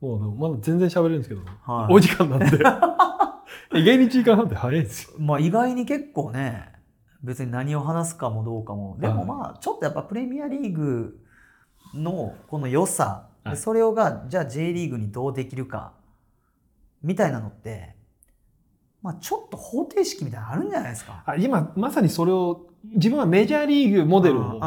[0.00, 1.94] どもうでもまだ全然喋れるんですけど、はい。
[1.94, 2.46] お時間なんで。
[3.74, 5.18] 意外に1時間半って早いですよ。
[5.18, 6.72] まあ意外に結構ね
[7.22, 8.96] 別に何を話すかもどうかも。
[9.00, 11.18] でもまあちょっとやっぱプレミアリーグ
[11.94, 13.56] のこの良さ、ではい。
[13.56, 15.92] それをがじゃあ J リーグにどうできるか
[17.02, 17.94] みたいなのって、
[19.02, 21.22] まあ、ちょっと方程式みたいなのあるんじゃないですか。
[21.26, 24.60] あ今まさにそれを自分はメジャーリーグモデルを、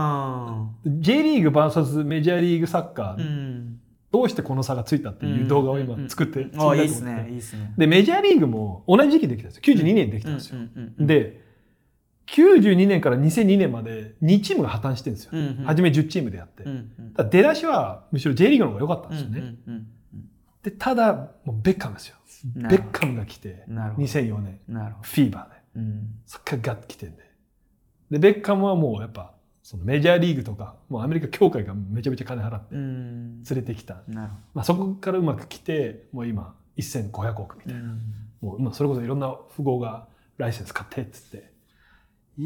[0.86, 3.22] J リーグ VS メジャーリーグサッカー、うん。
[3.22, 3.80] うん
[4.12, 6.60] どうしてこの差がついたっていう動画を今作って、うん。
[6.60, 7.74] ああいいっすねいいっすね。
[7.78, 9.76] でメジャーリーグも同じ時期できたんですよ。
[9.76, 10.58] 92年にできたんですよ、
[10.98, 11.49] で
[12.34, 15.64] 92年から2002年まで2チームが破綻してるんですよ、うんうん。
[15.66, 17.30] 初め10チームでやって、うんうん。
[17.30, 19.88] 出だしはむしろ J リーグの方が良かったんですよね、うんうん
[20.62, 21.14] でただ
[21.46, 22.18] もうベッカムですよ。
[22.58, 24.08] うんベッカムが来てなるほど。
[24.08, 24.60] 2004年
[25.02, 25.56] フィーバーで。
[25.76, 25.82] ど。
[25.82, 26.08] うん。
[26.26, 27.24] そっからガッと来てんで。
[28.12, 29.34] でベッカムはもうやっぱ
[29.64, 33.44] そのメジャーリーグとかもうアメリカ協会がめちゃめちゃ金払ってうん。
[33.44, 37.86] 連れてきた、まあ、そこからうまく来てもう今1500億みたいな、ど。
[37.86, 38.02] うん。
[38.42, 40.08] もう今それこそいろんな富豪が
[40.38, 41.49] ライセンス買ってっつって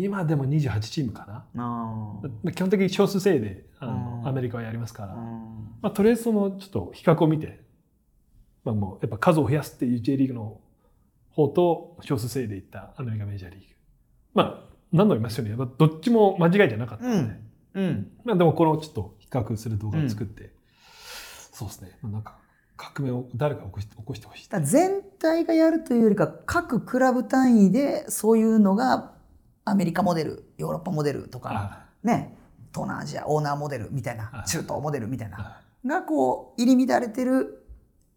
[0.02, 4.28] 今でも28チームかな、あまあ基本的に少数制であのうん。
[4.28, 7.64] アメリカはやりますから、まあ、とりあえずそのちょっと比較を見て
[8.64, 10.62] まあ、もうやっぱ数を増やすっていう J リーグの
[11.32, 13.66] 方と少数制でいったアメリカメジャーリーグ。
[14.34, 17.18] まあ何度も言いますようにやっぱどっちも間違いじゃなかったので、
[17.76, 17.84] うん。
[17.84, 18.12] うん。
[18.24, 20.52] まあ、でもこのちょっと比較する動画を作って、
[21.52, 22.38] そうですね、まあ、なんか
[22.78, 24.50] 革命を誰か起こして起こしてほしい。
[24.62, 29.13] 全体がやるというよりか各クラブ単位でそういうのが
[29.66, 32.36] アメリカモデルヨーロッパモデルとかあね
[32.74, 37.66] 東南アジアオーナーモデルみたいなはい中東モデルみたいなあがこう入り乱れてる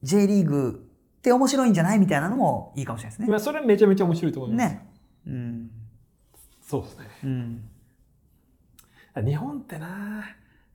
[0.02, 0.86] J リーグ
[1.18, 3.28] って面白いんじゃないみたいなのもいいかもしれないですね。
[3.28, 4.74] まあそれはめちゃめちゃ面白いと思います。
[4.74, 4.88] ね。
[5.26, 5.70] うん
[6.62, 7.06] そうですね。
[7.24, 7.64] うん
[9.24, 10.24] 日本ってな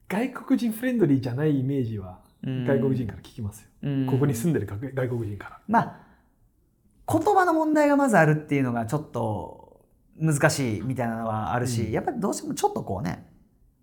[0.10, 3.68] 外国人フレンドリーじゃないイメージはうん外国人から聞きますよ。
[3.84, 5.60] うんここに住んでる外外国人から。
[5.68, 6.00] まあ
[7.10, 9.61] 言葉の問題がまずあるっていうのがちょっと
[10.20, 13.26] 難しいみたいなのはあるし、うんやっぱりどうしてもちょっとこうね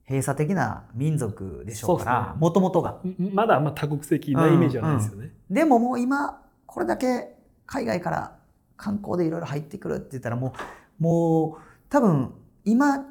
[0.07, 3.01] 閉鎖的な民族でしょうからもともとが。
[3.05, 5.33] んまだあんま多国籍なイメージはないですよね。
[5.51, 7.37] でももう今これだけ
[7.67, 8.39] 海外から
[8.77, 10.55] 観光でいろいろ入ってくるって言ったらも
[11.01, 12.33] うもう多分
[12.65, 13.05] 今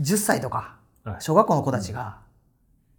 [0.00, 2.18] 10歳とかはい小学校の子たちが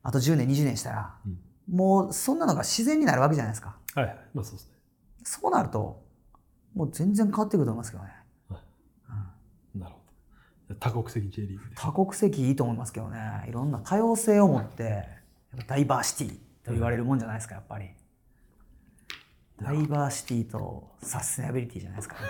[0.01, 1.37] あと10年20年したらうん
[1.69, 3.75] もうそんなのが自然になるわけじゃないですか。
[3.93, 4.17] はいはい。
[4.33, 4.73] まあそうですね。
[5.23, 6.01] そうなると
[6.73, 8.11] もう全然変わってくると思いますけどね。
[10.75, 11.75] 多国籍 J リーグで。
[11.75, 15.07] 多国籍いいと思いますけどねいろんな多様性を持って
[15.67, 17.89] ダイバーシティと言われるもんじゃないですかやっぱり。
[19.61, 22.21] ダイバーシティとサステナビリティじゃないですか、ね。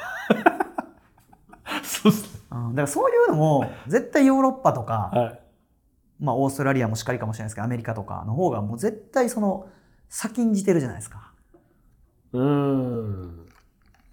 [1.84, 2.41] そうですね。
[2.51, 5.39] うん、だからそういうのも絶対ヨーロッパとか、はい。
[6.19, 9.69] まあ、オーストラリアもしっかりかもしれないですけどアメリカとかの方がもう絶対その
[10.09, 11.34] 先んじてるじゃないですか。
[12.31, 13.47] うーん。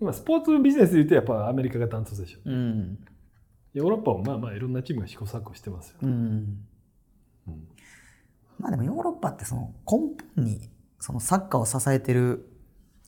[0.00, 2.40] まあスポーツビジネスで言うとやっぱアメリカがダントツでしょ。
[2.44, 2.98] うん
[3.74, 5.98] ヨーロッパもまあまあいろんなチームが試行錯誤してますよ。
[6.02, 6.10] うん、
[7.48, 7.68] うん
[8.58, 10.70] まあでもヨーロッパってその根本に
[11.00, 12.48] そのサッカーを支えてる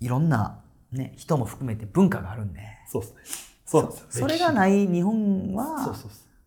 [0.00, 0.60] いろんな、
[0.92, 3.20] ね、人も含めて文化があるんでそうですね。
[3.64, 3.94] そう。
[4.10, 5.94] それがない日本は。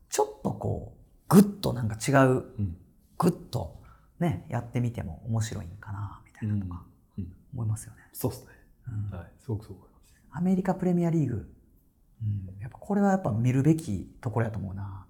[0.09, 2.77] ちょっとこうグッとなんか違ううん。
[3.17, 3.81] グッと
[4.19, 6.83] ねやってみても面白いんかなみたいなとか
[7.17, 7.33] うん。
[7.53, 7.99] 思いますよね。
[8.13, 8.47] そうですね。
[9.11, 9.27] うんはい。
[9.39, 10.13] すごくそう思います。
[10.31, 11.49] アメリカプレミアリーグ、
[12.21, 15.05] うん、やっぱこれはやっぱ見るべきところやと思うな。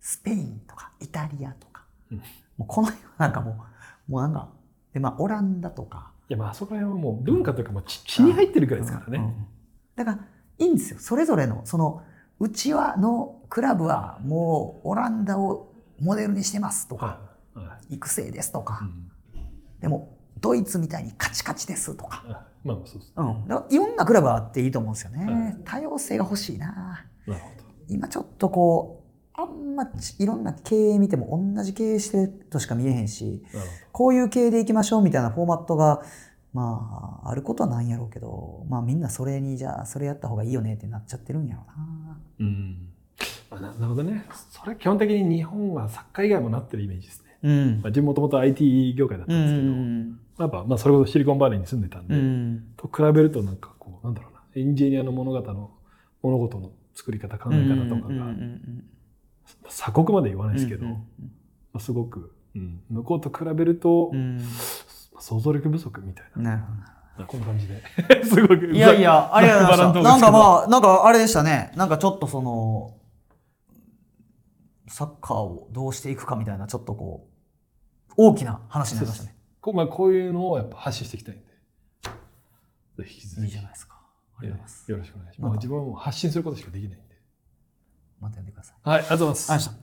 [0.00, 2.18] スペインとかイタリアとか、うん
[2.58, 3.64] もうこの辺はなんかも
[4.08, 4.48] う、もうなんか、
[4.92, 6.12] でまあオランダとか。
[6.28, 9.18] いやまああそこら辺はもう文化というかもう血血に入ってるぐらいですからね。
[9.18, 9.46] うんうん
[9.94, 10.18] だから
[10.58, 10.98] いいんですよ。
[11.00, 12.02] それぞれの、その、
[12.40, 17.20] うちわのクラブはもうオランダをモデルにしてますとか。
[17.90, 19.08] 育成ですとか、うん
[19.80, 22.22] でもドイツみたいにカチカチですとか。
[22.26, 23.12] あまあまあそうです。
[23.16, 25.24] うん、だからいろんなクラブあっていいと思うんですよね。
[25.24, 27.06] はい多様性が欲しいな。
[27.26, 27.64] なるほど。
[27.88, 29.04] 今ちょっとこ
[29.36, 33.42] うあんまちいろんな経営見ても同じ経営してるとしか見えへんし
[33.90, 36.02] こういう経営でいきましょうみたいなフォーマットが
[36.52, 42.18] まああることはないんやろうけどまあみんなそれにじゃあそれやった方がいいよねってなっちゃってるんやろうな。
[42.40, 42.88] うん。
[43.50, 44.24] まあななるほどね。
[44.50, 47.38] それは基本的に日本はサッカー以外もなってるイメージですね。
[47.42, 55.70] うんまあ、自分もともと IT 業界だったうんですけど、んやっぱまあそれこそシリコンバレーに住んでたんで、うんと比べるとなんかこうなんだろうなエンジニアの物語の
[56.22, 58.34] 物事の作り方考え方とかが、
[59.68, 60.96] 鎖国まで言わないですけど、ま
[61.74, 64.38] あ、すごく、うん、向こうと比べると、うん
[65.12, 66.84] まあ想像力不足みたいな、なるほどま
[67.18, 67.82] あこんな感じで
[68.24, 70.02] すごくいやいや、ありがとうございました。
[70.02, 71.72] なんかあまあ、なんかあれでしたね。
[71.76, 72.96] なんかちょっとその、
[74.88, 77.28] サッカーをどうしていくかみたいな、ちょっとこ
[78.10, 79.36] う、大きな話になりましたね。
[79.62, 81.46] こう,、まあ、こういうのをやっぱ発信していきたいんで
[82.98, 83.94] ぜひ引き続いいきじゃないですか。
[84.38, 84.90] ありがとうございます。
[84.90, 87.16] よろしくお願いします、ま自分はもう発信することしかできないんで
[88.20, 88.88] また呼んでください。
[88.88, 89.81] はいありがとうございます